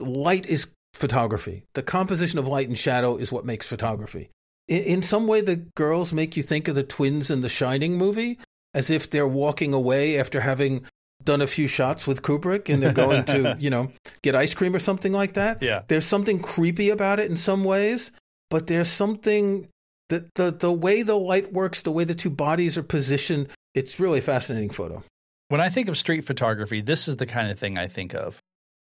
light 0.00 0.46
is 0.46 0.68
photography. 0.92 1.64
The 1.74 1.82
composition 1.82 2.38
of 2.38 2.46
light 2.46 2.68
and 2.68 2.78
shadow 2.78 3.16
is 3.16 3.32
what 3.32 3.44
makes 3.44 3.66
photography. 3.66 4.30
In, 4.66 5.02
some 5.02 5.26
way, 5.26 5.40
the 5.40 5.56
girls 5.56 6.12
make 6.12 6.36
you 6.36 6.42
think 6.42 6.68
of 6.68 6.74
the 6.74 6.82
twins 6.82 7.30
in 7.30 7.42
the 7.42 7.48
Shining 7.48 7.98
movie, 7.98 8.38
as 8.72 8.88
if 8.88 9.10
they're 9.10 9.28
walking 9.28 9.74
away 9.74 10.18
after 10.18 10.40
having 10.40 10.84
done 11.22 11.42
a 11.42 11.46
few 11.46 11.66
shots 11.66 12.06
with 12.06 12.22
Kubrick 12.22 12.72
and 12.72 12.82
they're 12.82 12.92
going 12.92 13.24
to, 13.24 13.56
you 13.60 13.70
know, 13.70 13.90
get 14.22 14.34
ice 14.34 14.54
cream 14.54 14.74
or 14.74 14.78
something 14.78 15.12
like 15.12 15.34
that. 15.34 15.62
Yeah. 15.62 15.82
There's 15.88 16.06
something 16.06 16.40
creepy 16.40 16.90
about 16.90 17.20
it 17.20 17.30
in 17.30 17.36
some 17.36 17.64
ways, 17.64 18.10
but 18.50 18.66
there's 18.66 18.88
something 18.88 19.68
that 20.08 20.34
the 20.34 20.50
the 20.50 20.72
way 20.72 21.02
the 21.02 21.16
light 21.16 21.52
works, 21.52 21.82
the 21.82 21.92
way 21.92 22.04
the 22.04 22.14
two 22.14 22.30
bodies 22.30 22.76
are 22.76 22.82
positioned, 22.82 23.48
it's 23.74 23.98
really 23.98 24.18
a 24.18 24.22
fascinating 24.22 24.70
photo. 24.70 25.02
When 25.48 25.60
I 25.60 25.68
think 25.68 25.88
of 25.88 25.96
street 25.96 26.24
photography, 26.24 26.80
this 26.80 27.06
is 27.08 27.16
the 27.16 27.26
kind 27.26 27.50
of 27.50 27.58
thing 27.58 27.78
I 27.78 27.86
think 27.86 28.14
of 28.14 28.40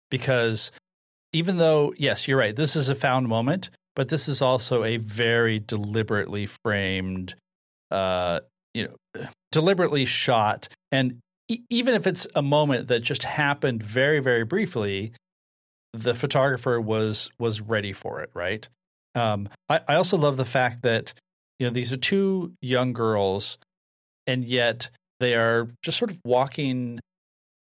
because 0.09 0.71
even 1.33 1.57
though, 1.57 1.93
yes, 1.97 2.27
you're 2.27 2.37
right, 2.37 2.55
this 2.55 2.75
is 2.75 2.89
a 2.89 2.95
found 2.95 3.27
moment, 3.27 3.69
but 3.95 4.09
this 4.09 4.27
is 4.27 4.41
also 4.41 4.83
a 4.83 4.97
very 4.97 5.59
deliberately 5.59 6.47
framed, 6.63 7.35
uh, 7.91 8.39
you 8.73 8.87
know, 8.87 9.25
deliberately 9.51 10.05
shot. 10.05 10.67
And 10.91 11.19
e- 11.47 11.61
even 11.69 11.95
if 11.95 12.07
it's 12.07 12.27
a 12.35 12.41
moment 12.41 12.87
that 12.87 13.01
just 13.01 13.23
happened 13.23 13.83
very, 13.83 14.19
very 14.19 14.43
briefly, 14.43 15.13
the 15.93 16.15
photographer 16.15 16.81
was 16.81 17.29
was 17.39 17.61
ready 17.61 17.93
for 17.93 18.21
it, 18.21 18.31
right? 18.33 18.67
Um, 19.15 19.47
I, 19.69 19.81
I 19.87 19.95
also 19.95 20.17
love 20.17 20.37
the 20.37 20.45
fact 20.45 20.81
that 20.81 21.13
you 21.59 21.67
know 21.67 21.73
these 21.73 21.93
are 21.93 21.97
two 21.97 22.53
young 22.61 22.93
girls, 22.93 23.59
and 24.25 24.43
yet 24.43 24.89
they 25.19 25.35
are 25.35 25.69
just 25.83 25.99
sort 25.99 26.09
of 26.09 26.19
walking 26.25 26.99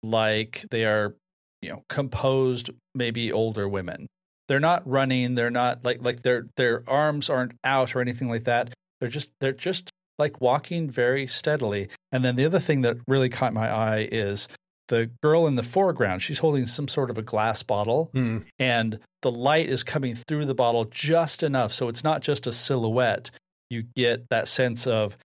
like 0.02 0.64
they 0.70 0.86
are 0.86 1.14
you 1.60 1.68
know 1.70 1.82
composed 1.90 2.70
maybe 2.94 3.30
older 3.30 3.68
women 3.68 4.06
they're 4.48 4.60
not 4.60 4.86
running 4.88 5.34
they're 5.34 5.50
not 5.50 5.84
like 5.84 6.02
like 6.02 6.22
their 6.22 6.46
their 6.56 6.82
arms 6.86 7.30
aren't 7.30 7.52
out 7.64 7.94
or 7.94 8.00
anything 8.00 8.28
like 8.28 8.44
that. 8.44 8.72
They're 9.00 9.08
just 9.08 9.30
they're 9.40 9.52
just 9.52 9.90
like 10.18 10.40
walking 10.40 10.90
very 10.90 11.26
steadily. 11.26 11.88
And 12.12 12.24
then 12.24 12.36
the 12.36 12.44
other 12.44 12.60
thing 12.60 12.82
that 12.82 12.98
really 13.08 13.28
caught 13.28 13.52
my 13.52 13.68
eye 13.68 14.08
is 14.12 14.48
the 14.88 15.10
girl 15.22 15.46
in 15.46 15.56
the 15.56 15.62
foreground 15.62 16.22
she's 16.22 16.40
holding 16.40 16.66
some 16.66 16.88
sort 16.88 17.08
of 17.08 17.16
a 17.16 17.22
glass 17.22 17.62
bottle 17.62 18.10
mm. 18.14 18.44
and 18.58 18.98
the 19.22 19.30
light 19.30 19.66
is 19.66 19.82
coming 19.82 20.14
through 20.14 20.44
the 20.44 20.54
bottle 20.54 20.84
just 20.84 21.42
enough 21.42 21.72
so 21.72 21.88
it's 21.88 22.04
not 22.04 22.22
just 22.22 22.46
a 22.46 22.52
silhouette. 22.52 23.30
You 23.70 23.84
get 23.96 24.28
that 24.28 24.46
sense 24.46 24.86
of 24.86 25.16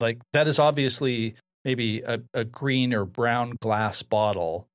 like 0.00 0.18
that 0.32 0.48
is 0.48 0.58
obviously 0.58 1.36
maybe 1.64 2.00
a, 2.00 2.20
a 2.34 2.44
green 2.44 2.92
or 2.92 3.04
brown 3.04 3.56
glass 3.60 4.02
bottle 4.02 4.66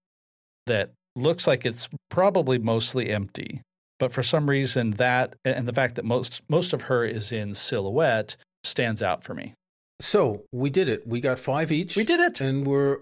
that 0.68 0.92
looks 1.16 1.48
like 1.48 1.66
it's 1.66 1.90
probably 2.10 2.58
mostly 2.58 3.10
empty, 3.10 3.62
but 4.04 4.12
for 4.12 4.22
some 4.22 4.50
reason 4.50 4.92
that 4.92 5.34
and 5.46 5.66
the 5.66 5.72
fact 5.72 5.96
that 5.96 6.04
most 6.04 6.42
most 6.50 6.74
of 6.74 6.82
her 6.84 7.06
is 7.06 7.32
in 7.32 7.54
silhouette 7.54 8.36
stands 8.66 9.02
out 9.02 9.24
for 9.24 9.34
me. 9.34 9.54
So 10.02 10.44
we 10.52 10.70
did 10.70 10.90
it. 10.90 11.08
We 11.08 11.22
got 11.22 11.40
five 11.40 11.72
each. 11.72 11.96
We 11.96 12.04
did 12.04 12.20
it, 12.20 12.42
and 12.42 12.68
we're 12.68 12.98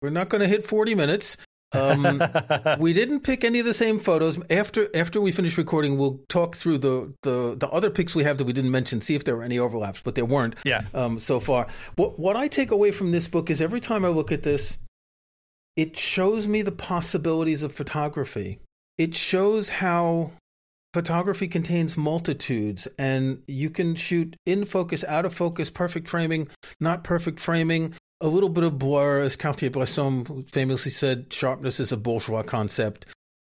we're 0.00 0.10
not 0.10 0.28
going 0.28 0.40
to 0.40 0.46
hit 0.46 0.64
forty 0.64 0.94
minutes. 0.94 1.36
Um, 1.72 2.22
we 2.78 2.92
didn't 2.92 3.22
pick 3.22 3.42
any 3.42 3.58
of 3.58 3.66
the 3.66 3.74
same 3.74 3.98
photos. 3.98 4.38
After 4.48 4.88
after 4.94 5.20
we 5.20 5.32
finish 5.32 5.58
recording, 5.58 5.98
we'll 5.98 6.20
talk 6.28 6.54
through 6.54 6.78
the, 6.78 7.12
the, 7.24 7.56
the 7.56 7.68
other 7.70 7.90
picks 7.90 8.14
we 8.14 8.22
have 8.22 8.38
that 8.38 8.44
we 8.44 8.52
didn't 8.52 8.70
mention, 8.70 9.00
see 9.00 9.16
if 9.16 9.24
there 9.24 9.34
were 9.34 9.42
any 9.42 9.58
overlaps, 9.58 10.00
but 10.00 10.14
there 10.14 10.24
weren't. 10.24 10.54
Yeah. 10.64 10.82
Um, 10.94 11.18
so 11.18 11.40
far, 11.40 11.66
what 11.96 12.20
what 12.20 12.36
I 12.36 12.46
take 12.46 12.70
away 12.70 12.92
from 12.92 13.10
this 13.10 13.26
book 13.26 13.50
is 13.50 13.60
every 13.60 13.80
time 13.80 14.04
I 14.04 14.10
look 14.10 14.30
at 14.30 14.44
this, 14.44 14.78
it 15.74 15.98
shows 15.98 16.46
me 16.46 16.62
the 16.62 16.70
possibilities 16.70 17.64
of 17.64 17.72
photography. 17.72 18.60
It 19.00 19.14
shows 19.14 19.70
how 19.70 20.32
photography 20.92 21.48
contains 21.48 21.96
multitudes, 21.96 22.86
and 22.98 23.42
you 23.46 23.70
can 23.70 23.94
shoot 23.94 24.36
in 24.44 24.66
focus, 24.66 25.04
out 25.08 25.24
of 25.24 25.32
focus, 25.32 25.70
perfect 25.70 26.06
framing, 26.06 26.48
not 26.78 27.02
perfect 27.02 27.40
framing 27.40 27.94
a 28.20 28.28
little 28.28 28.50
bit 28.50 28.62
of 28.62 28.78
blur, 28.78 29.20
as 29.20 29.36
Cartier-Bresson 29.36 30.42
famously 30.42 30.90
said, 30.90 31.32
sharpness 31.32 31.80
is 31.80 31.92
a 31.92 31.96
bourgeois 31.96 32.42
concept. 32.42 33.06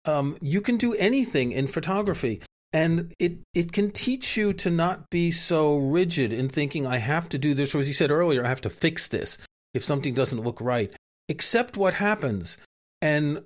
Um, 0.05 0.35
you 0.41 0.61
can 0.61 0.77
do 0.77 0.95
anything 0.95 1.51
in 1.51 1.67
photography, 1.67 2.41
and 2.73 3.13
it 3.19 3.37
it 3.53 3.71
can 3.71 3.91
teach 3.91 4.35
you 4.35 4.51
to 4.53 4.71
not 4.71 5.11
be 5.11 5.29
so 5.29 5.77
rigid 5.77 6.33
in 6.33 6.49
thinking 6.49 6.87
I 6.87 6.97
have 6.97 7.29
to 7.29 7.37
do 7.37 7.53
this, 7.53 7.75
or 7.75 7.81
as 7.81 7.87
you 7.87 7.93
said 7.93 8.09
earlier, 8.09 8.43
I 8.43 8.49
have 8.49 8.61
to 8.61 8.71
fix 8.71 9.07
this 9.07 9.37
if 9.75 9.85
something 9.85 10.15
doesn't 10.15 10.41
look 10.41 10.59
right. 10.59 10.91
Accept 11.29 11.77
what 11.77 11.93
happens 11.93 12.57
and 12.99 13.43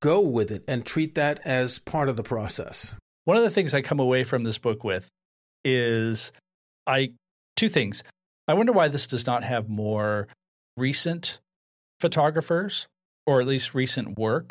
go 0.00 0.20
with 0.20 0.50
it, 0.50 0.64
and 0.66 0.84
treat 0.84 1.14
that 1.14 1.40
as 1.44 1.78
part 1.78 2.08
of 2.08 2.16
the 2.16 2.22
process. 2.22 2.94
One 3.24 3.36
of 3.36 3.42
the 3.42 3.50
things 3.50 3.74
I 3.74 3.82
come 3.82 4.00
away 4.00 4.24
from 4.24 4.44
this 4.44 4.58
book 4.58 4.82
with 4.82 5.08
is 5.64 6.32
I 6.86 7.12
two 7.56 7.68
things. 7.68 8.02
I 8.46 8.54
wonder 8.54 8.72
why 8.72 8.88
this 8.88 9.06
does 9.06 9.26
not 9.26 9.44
have 9.44 9.68
more 9.68 10.28
recent 10.76 11.38
photographers 12.00 12.86
or 13.26 13.40
at 13.40 13.46
least 13.46 13.74
recent 13.74 14.18
work 14.18 14.50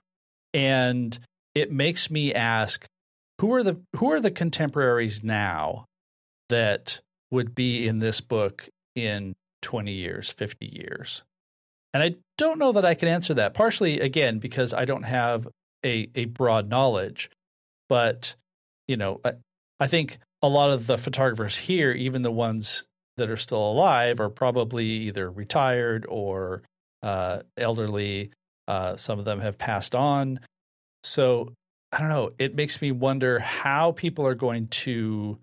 and 0.54 1.18
it 1.56 1.72
makes 1.72 2.12
me 2.12 2.34
ask 2.34 2.86
who 3.40 3.54
are 3.54 3.64
the 3.64 3.80
who 3.96 4.12
are 4.12 4.20
the 4.20 4.32
contemporaries 4.32 5.24
now 5.24 5.86
that 6.50 7.00
would 7.32 7.56
be 7.56 7.88
in 7.88 8.00
this 8.00 8.22
book 8.22 8.68
in 8.96 9.36
20 9.62 9.92
years 9.92 10.30
50 10.30 10.66
years 10.66 11.24
and 11.94 12.04
i 12.04 12.16
don't 12.38 12.60
know 12.60 12.72
that 12.72 12.86
i 12.86 12.94
can 12.94 13.08
answer 13.08 13.34
that 13.34 13.54
partially 13.54 14.00
again 14.00 14.40
because 14.40 14.74
i 14.74 14.86
don't 14.86 15.04
have 15.04 15.48
a 15.86 16.10
a 16.16 16.26
broad 16.26 16.70
knowledge 16.70 17.30
but 17.90 18.36
you 18.88 18.98
know 18.98 19.20
I, 19.24 19.34
I 19.80 19.88
think 19.88 20.20
a 20.42 20.48
lot 20.48 20.70
of 20.70 20.88
the 20.88 20.98
photographers 20.98 21.56
here 21.56 21.92
even 21.92 22.22
the 22.22 22.32
ones 22.32 22.86
that 23.18 23.30
are 23.30 23.38
still 23.38 23.72
alive 23.72 24.20
are 24.20 24.30
probably 24.30 24.86
either 24.86 25.30
retired 25.30 26.06
or 26.08 26.62
uh, 27.04 27.40
elderly. 27.58 28.32
Uh, 28.68 28.96
some 28.96 29.20
of 29.20 29.26
them 29.26 29.40
have 29.40 29.58
passed 29.58 29.96
on. 29.96 30.40
So 31.04 31.54
I 31.92 32.00
don't 32.00 32.10
know. 32.10 32.30
It 32.38 32.56
makes 32.56 32.82
me 32.82 32.92
wonder 32.92 33.40
how 33.40 33.92
people 33.94 34.26
are 34.26 34.36
going 34.36 34.68
to 34.68 35.40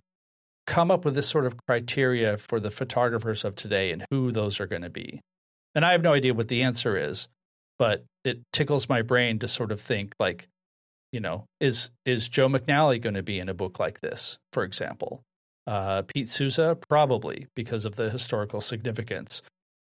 come 0.67 0.91
up 0.91 1.05
with 1.05 1.15
this 1.15 1.29
sort 1.29 1.47
of 1.47 1.57
criteria 1.67 2.39
for 2.39 2.61
the 2.61 2.71
photographers 2.71 3.45
of 3.45 3.55
today 3.55 3.93
and 3.93 4.05
who 4.11 4.33
those 4.33 4.61
are 4.61 4.67
going 4.67 4.83
to 4.83 4.91
be. 4.91 5.21
And 5.75 5.85
I 5.85 5.93
have 5.93 6.03
no 6.03 6.13
idea 6.13 6.35
what 6.35 6.49
the 6.49 6.63
answer 6.63 6.97
is, 6.97 7.29
but 7.79 8.05
it 8.25 8.41
tickles 8.53 8.89
my 8.89 9.03
brain 9.03 9.39
to 9.41 9.49
sort 9.49 9.73
of 9.73 9.81
think 9.81 10.15
like, 10.19 10.49
you 11.13 11.21
know, 11.21 11.47
is 11.61 11.91
is 12.05 12.29
Joe 12.29 12.49
McNally 12.49 13.01
going 13.01 13.15
to 13.15 13.23
be 13.23 13.39
in 13.39 13.49
a 13.49 13.55
book 13.55 13.79
like 13.79 14.01
this, 14.01 14.39
for 14.53 14.63
example? 14.65 15.23
Uh, 15.67 16.03
Pete 16.03 16.29
Souza, 16.29 16.77
probably 16.89 17.47
because 17.57 17.85
of 17.85 17.97
the 17.97 18.11
historical 18.11 18.61
significance. 18.61 19.41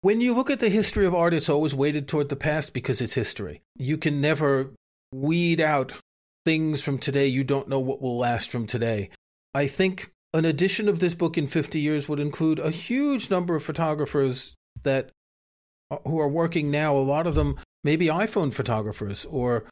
When 0.02 0.20
you 0.20 0.34
look 0.34 0.50
at 0.50 0.60
the 0.60 0.68
history 0.68 1.06
of 1.06 1.14
art, 1.14 1.34
it's 1.34 1.48
always 1.48 1.74
weighted 1.74 2.06
toward 2.06 2.28
the 2.28 2.36
past 2.36 2.74
because 2.74 3.00
it's 3.00 3.14
history. 3.14 3.62
You 3.74 3.96
can 3.96 4.20
never 4.20 4.70
weed 5.12 5.60
out 5.60 5.94
things 6.44 6.82
from 6.82 6.98
today. 6.98 7.26
You 7.26 7.42
don't 7.42 7.68
know 7.68 7.80
what 7.80 8.02
will 8.02 8.18
last 8.18 8.50
from 8.50 8.66
today. 8.66 9.08
I 9.54 9.66
think 9.66 10.10
an 10.34 10.44
edition 10.44 10.88
of 10.88 10.98
this 10.98 11.14
book 11.14 11.38
in 11.38 11.46
50 11.46 11.80
years 11.80 12.08
would 12.08 12.20
include 12.20 12.58
a 12.58 12.70
huge 12.70 13.30
number 13.30 13.56
of 13.56 13.62
photographers 13.62 14.54
that 14.82 15.10
who 16.06 16.18
are 16.18 16.28
working 16.28 16.70
now 16.70 16.96
a 16.96 16.98
lot 16.98 17.26
of 17.26 17.34
them 17.34 17.56
maybe 17.82 18.06
iphone 18.06 18.52
photographers 18.52 19.24
or 19.26 19.64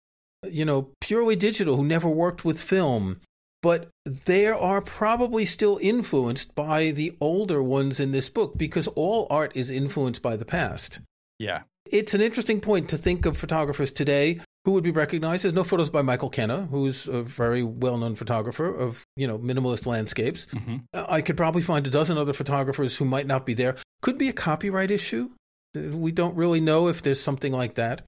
you 0.48 0.64
know 0.64 0.90
purely 1.00 1.36
digital 1.36 1.76
who 1.76 1.84
never 1.84 2.08
worked 2.08 2.44
with 2.44 2.62
film 2.62 3.18
but 3.62 3.88
they 4.04 4.46
are 4.46 4.80
probably 4.80 5.44
still 5.44 5.78
influenced 5.80 6.54
by 6.54 6.90
the 6.90 7.16
older 7.20 7.62
ones 7.62 8.00
in 8.00 8.10
this 8.10 8.28
book 8.28 8.58
because 8.58 8.88
all 8.88 9.28
art 9.30 9.56
is 9.56 9.70
influenced 9.70 10.20
by 10.20 10.36
the 10.36 10.44
past. 10.44 11.00
Yeah. 11.38 11.62
It's 11.86 12.12
an 12.12 12.20
interesting 12.20 12.60
point 12.60 12.88
to 12.90 12.98
think 12.98 13.24
of 13.24 13.36
photographers 13.36 13.92
today 13.92 14.40
who 14.64 14.72
would 14.72 14.84
be 14.84 14.90
recognized. 14.90 15.44
There's 15.44 15.54
no 15.54 15.64
photos 15.64 15.90
by 15.90 16.02
Michael 16.02 16.30
Kenna, 16.30 16.66
who's 16.70 17.06
a 17.06 17.22
very 17.22 17.62
well-known 17.62 18.16
photographer 18.16 18.66
of, 18.66 19.04
you 19.16 19.26
know, 19.26 19.38
minimalist 19.38 19.86
landscapes. 19.86 20.46
Mm-hmm. 20.46 20.76
I 20.92 21.20
could 21.20 21.36
probably 21.36 21.62
find 21.62 21.86
a 21.86 21.90
dozen 21.90 22.18
other 22.18 22.32
photographers 22.32 22.96
who 22.96 23.04
might 23.04 23.26
not 23.26 23.46
be 23.46 23.54
there. 23.54 23.76
Could 24.00 24.18
be 24.18 24.28
a 24.28 24.32
copyright 24.32 24.90
issue. 24.90 25.30
We 25.74 26.12
don't 26.12 26.36
really 26.36 26.60
know 26.60 26.88
if 26.88 27.02
there's 27.02 27.20
something 27.20 27.52
like 27.52 27.74
that. 27.74 28.02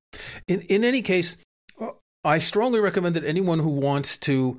In 0.46 0.60
in 0.62 0.84
any 0.84 1.02
case, 1.02 1.36
I 2.24 2.38
strongly 2.38 2.80
recommend 2.80 3.16
that 3.16 3.24
anyone 3.24 3.58
who 3.58 3.68
wants 3.68 4.16
to 4.18 4.58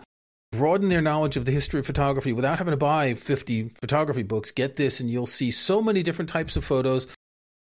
broaden 0.52 0.90
their 0.90 1.02
knowledge 1.02 1.38
of 1.38 1.46
the 1.46 1.52
history 1.52 1.80
of 1.80 1.86
photography 1.86 2.32
without 2.32 2.60
having 2.60 2.72
to 2.72 2.78
buy 2.78 3.14
50 3.14 3.72
photography 3.82 4.24
books. 4.24 4.52
Get 4.52 4.76
this, 4.76 5.00
and 5.00 5.10
you'll 5.10 5.28
see 5.28 5.52
so 5.52 5.82
many 5.82 6.04
different 6.04 6.30
types 6.30 6.56
of 6.56 6.64
photos, 6.64 7.08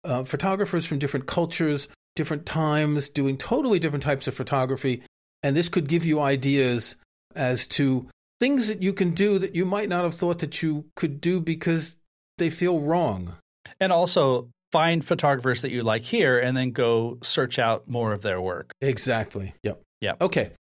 uh, 0.05 0.25
photographers 0.25 0.85
from 0.85 0.99
different 0.99 1.27
cultures, 1.27 1.89
different 2.17 2.47
times, 2.47 3.09
doing 3.09 3.37
totally 3.37 3.79
different 3.79 4.03
types 4.03 4.27
of 4.27 4.35
photography. 4.35 5.03
And 5.43 5.57
this 5.57 5.69
could 5.69 5.89
give 5.89 6.05
you 6.05 6.21
ideas 6.21 6.97
as 7.35 7.67
to 7.69 8.09
things 8.41 8.69
that 8.69 8.83
you 8.83 8.93
can 8.93 9.13
do 9.13 9.39
that 9.39 9.55
you 9.55 9.65
might 9.65 9.89
not 9.89 10.05
have 10.05 10.15
thought 10.15 10.41
that 10.41 10.63
you 10.63 10.87
could 10.97 11.21
do 11.21 11.41
because 11.41 11.97
they 12.39 12.51
feel 12.51 12.81
wrong. 12.81 13.37
And 13.81 13.93
also 13.93 14.49
find 14.73 15.05
photographers 15.05 15.63
that 15.63 15.71
you 15.71 15.83
like 15.83 16.03
here 16.03 16.39
and 16.39 16.57
then 16.57 16.71
go 16.71 17.19
search 17.23 17.59
out 17.59 17.89
more 17.89 18.13
of 18.13 18.23
their 18.23 18.41
work. 18.41 18.73
Exactly. 18.81 19.55
Yep. 19.63 19.81
Yep. 20.01 20.23
Okay. 20.23 20.51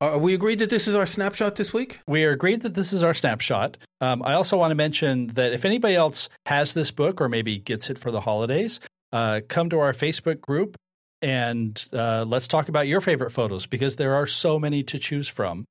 Are 0.00 0.18
we 0.18 0.32
agreed 0.32 0.60
that 0.60 0.70
this 0.70 0.88
is 0.88 0.94
our 0.94 1.04
snapshot 1.04 1.56
this 1.56 1.74
week? 1.74 2.00
We 2.06 2.24
are 2.24 2.30
agreed 2.30 2.62
that 2.62 2.72
this 2.72 2.90
is 2.90 3.02
our 3.02 3.12
snapshot. 3.12 3.76
Um, 4.00 4.22
I 4.24 4.32
also 4.32 4.56
want 4.56 4.70
to 4.70 4.74
mention 4.74 5.26
that 5.34 5.52
if 5.52 5.66
anybody 5.66 5.94
else 5.94 6.30
has 6.46 6.72
this 6.72 6.90
book 6.90 7.20
or 7.20 7.28
maybe 7.28 7.58
gets 7.58 7.90
it 7.90 7.98
for 7.98 8.10
the 8.10 8.22
holidays, 8.22 8.80
uh, 9.12 9.42
come 9.46 9.68
to 9.70 9.78
our 9.78 9.92
Facebook 9.92 10.40
group 10.40 10.76
and 11.20 11.84
uh, 11.92 12.24
let's 12.26 12.48
talk 12.48 12.70
about 12.70 12.86
your 12.86 13.02
favorite 13.02 13.30
photos 13.30 13.66
because 13.66 13.96
there 13.96 14.14
are 14.14 14.26
so 14.26 14.58
many 14.58 14.82
to 14.84 14.98
choose 14.98 15.28
from. 15.28 15.66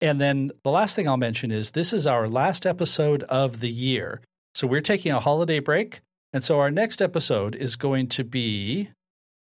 And 0.00 0.20
then 0.20 0.50
the 0.64 0.70
last 0.70 0.96
thing 0.96 1.08
I'll 1.08 1.16
mention 1.16 1.52
is 1.52 1.70
this 1.70 1.92
is 1.92 2.06
our 2.06 2.28
last 2.28 2.66
episode 2.66 3.22
of 3.24 3.60
the 3.60 3.70
year. 3.70 4.20
So 4.54 4.66
we're 4.66 4.80
taking 4.80 5.12
a 5.12 5.20
holiday 5.20 5.60
break. 5.60 6.00
And 6.32 6.44
so 6.44 6.60
our 6.60 6.70
next 6.70 7.02
episode 7.02 7.54
is 7.54 7.76
going 7.76 8.08
to 8.08 8.24
be 8.24 8.90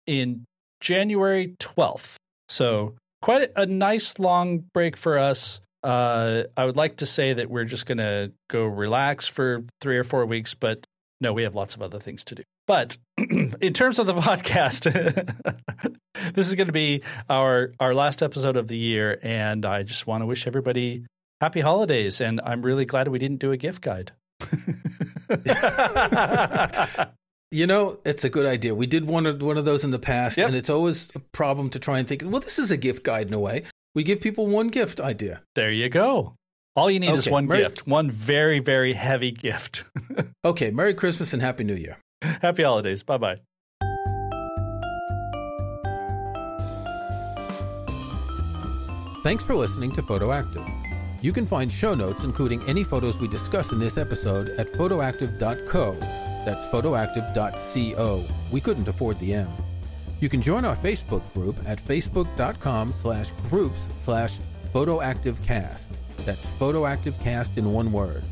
in 0.05 0.45
January 0.79 1.55
12th. 1.59 2.15
So 2.49 2.95
quite 3.21 3.51
a 3.55 3.65
nice 3.65 4.19
long 4.19 4.65
break 4.73 4.95
for 4.95 5.17
us. 5.17 5.59
Uh, 5.83 6.43
I 6.55 6.65
would 6.65 6.75
like 6.75 6.97
to 6.97 7.05
say 7.05 7.33
that 7.33 7.49
we're 7.49 7.65
just 7.65 7.85
going 7.85 7.99
to 7.99 8.31
go 8.49 8.65
relax 8.65 9.27
for 9.27 9.63
three 9.81 9.97
or 9.97 10.03
four 10.03 10.25
weeks, 10.25 10.53
but 10.53 10.85
no, 11.19 11.33
we 11.33 11.43
have 11.43 11.55
lots 11.55 11.75
of 11.75 11.81
other 11.81 11.99
things 11.99 12.23
to 12.25 12.35
do. 12.35 12.43
But 12.67 12.97
in 13.17 13.73
terms 13.73 13.99
of 13.99 14.05
the 14.05 14.13
podcast, 14.15 14.83
this 16.33 16.47
is 16.47 16.55
going 16.55 16.67
to 16.67 16.73
be 16.73 17.01
our 17.29 17.73
our 17.79 17.93
last 17.93 18.21
episode 18.21 18.57
of 18.57 18.67
the 18.67 18.77
year, 18.77 19.19
and 19.23 19.65
I 19.65 19.83
just 19.83 20.07
want 20.07 20.21
to 20.21 20.25
wish 20.25 20.47
everybody 20.47 21.05
happy 21.41 21.61
holidays. 21.61 22.19
And 22.21 22.41
I'm 22.43 22.61
really 22.61 22.85
glad 22.85 23.07
we 23.07 23.19
didn't 23.19 23.39
do 23.39 23.51
a 23.51 23.57
gift 23.57 23.81
guide. 23.81 24.11
You 27.49 27.65
know, 27.65 27.99
it's 28.03 28.25
a 28.25 28.29
good 28.29 28.45
idea. 28.45 28.75
We 28.75 28.87
did 28.87 29.07
one 29.07 29.25
of 29.25 29.41
one 29.41 29.57
of 29.57 29.63
those 29.63 29.85
in 29.85 29.91
the 29.91 29.99
past, 29.99 30.37
yep. 30.37 30.47
and 30.47 30.55
it's 30.55 30.69
always 30.69 31.09
a 31.15 31.19
problem 31.19 31.69
to 31.69 31.79
try 31.79 31.99
and 31.99 32.07
think. 32.07 32.21
Well, 32.25 32.41
this 32.41 32.59
is 32.59 32.71
a 32.71 32.77
gift 32.77 33.03
guide 33.03 33.27
in 33.27 33.33
a 33.33 33.39
way. 33.39 33.63
We 33.95 34.03
give 34.03 34.19
people 34.19 34.47
one 34.47 34.67
gift 34.67 34.99
idea. 34.99 35.43
There 35.55 35.71
you 35.71 35.87
go. 35.87 36.33
All 36.75 36.91
you 36.91 36.99
need 36.99 37.09
okay, 37.09 37.17
is 37.17 37.29
one 37.29 37.47
Merry- 37.47 37.63
gift, 37.63 37.87
one 37.87 38.11
very 38.11 38.59
very 38.59 38.93
heavy 38.93 39.31
gift. 39.31 39.85
okay, 40.45 40.71
Merry 40.71 40.93
Christmas 40.93 41.31
and 41.31 41.41
Happy 41.41 41.63
New 41.63 41.75
Year. 41.75 41.97
Happy 42.21 42.63
holidays. 42.63 43.01
Bye 43.01 43.17
bye. 43.17 43.37
Thanks 49.23 49.43
for 49.45 49.55
listening 49.55 49.91
to 49.93 50.01
Photoactive. 50.01 50.76
You 51.21 51.33
can 51.33 51.47
find 51.47 51.71
show 51.71 51.95
notes, 51.95 52.23
including 52.23 52.61
any 52.67 52.83
photos 52.83 53.17
we 53.19 53.27
discuss 53.27 53.71
in 53.71 53.79
this 53.79 53.97
episode, 53.97 54.49
at 54.49 54.71
photoactive.co 54.73 55.97
that's 56.47 56.65
photoactive.co. 56.67 58.23
We 58.51 58.61
couldn't 58.61 58.87
afford 58.87 59.19
the 59.19 59.33
M. 59.33 59.49
You 60.21 60.29
can 60.29 60.41
join 60.41 60.63
our 60.63 60.77
Facebook 60.77 61.21
group 61.33 61.57
at 61.65 61.83
facebook.com 61.83 62.93
slash 62.93 63.31
groups 63.49 63.89
slash 63.99 64.35
photoactivecast. 64.73 65.81
That's 66.19 66.45
PhotoActiveCast 66.57 67.57
in 67.57 67.73
one 67.73 67.91
word. 67.91 68.23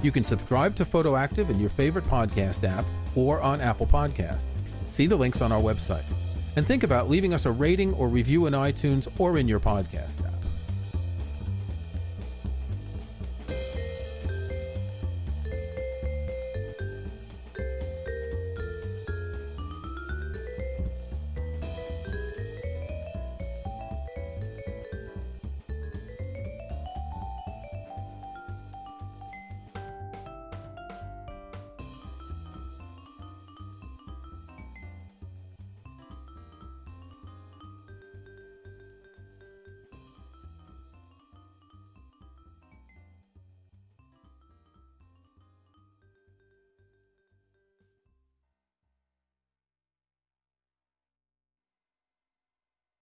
You 0.00 0.12
can 0.12 0.22
subscribe 0.22 0.76
to 0.76 0.84
Photoactive 0.84 1.50
in 1.50 1.58
your 1.58 1.70
favorite 1.70 2.04
podcast 2.04 2.62
app 2.62 2.84
or 3.16 3.40
on 3.40 3.60
Apple 3.60 3.88
Podcasts. 3.88 4.62
See 4.88 5.08
the 5.08 5.16
links 5.16 5.42
on 5.42 5.50
our 5.50 5.60
website. 5.60 6.04
And 6.54 6.64
think 6.64 6.84
about 6.84 7.10
leaving 7.10 7.34
us 7.34 7.46
a 7.46 7.50
rating 7.50 7.94
or 7.94 8.06
review 8.06 8.46
in 8.46 8.52
iTunes 8.52 9.08
or 9.18 9.38
in 9.38 9.48
your 9.48 9.58
podcast. 9.58 10.19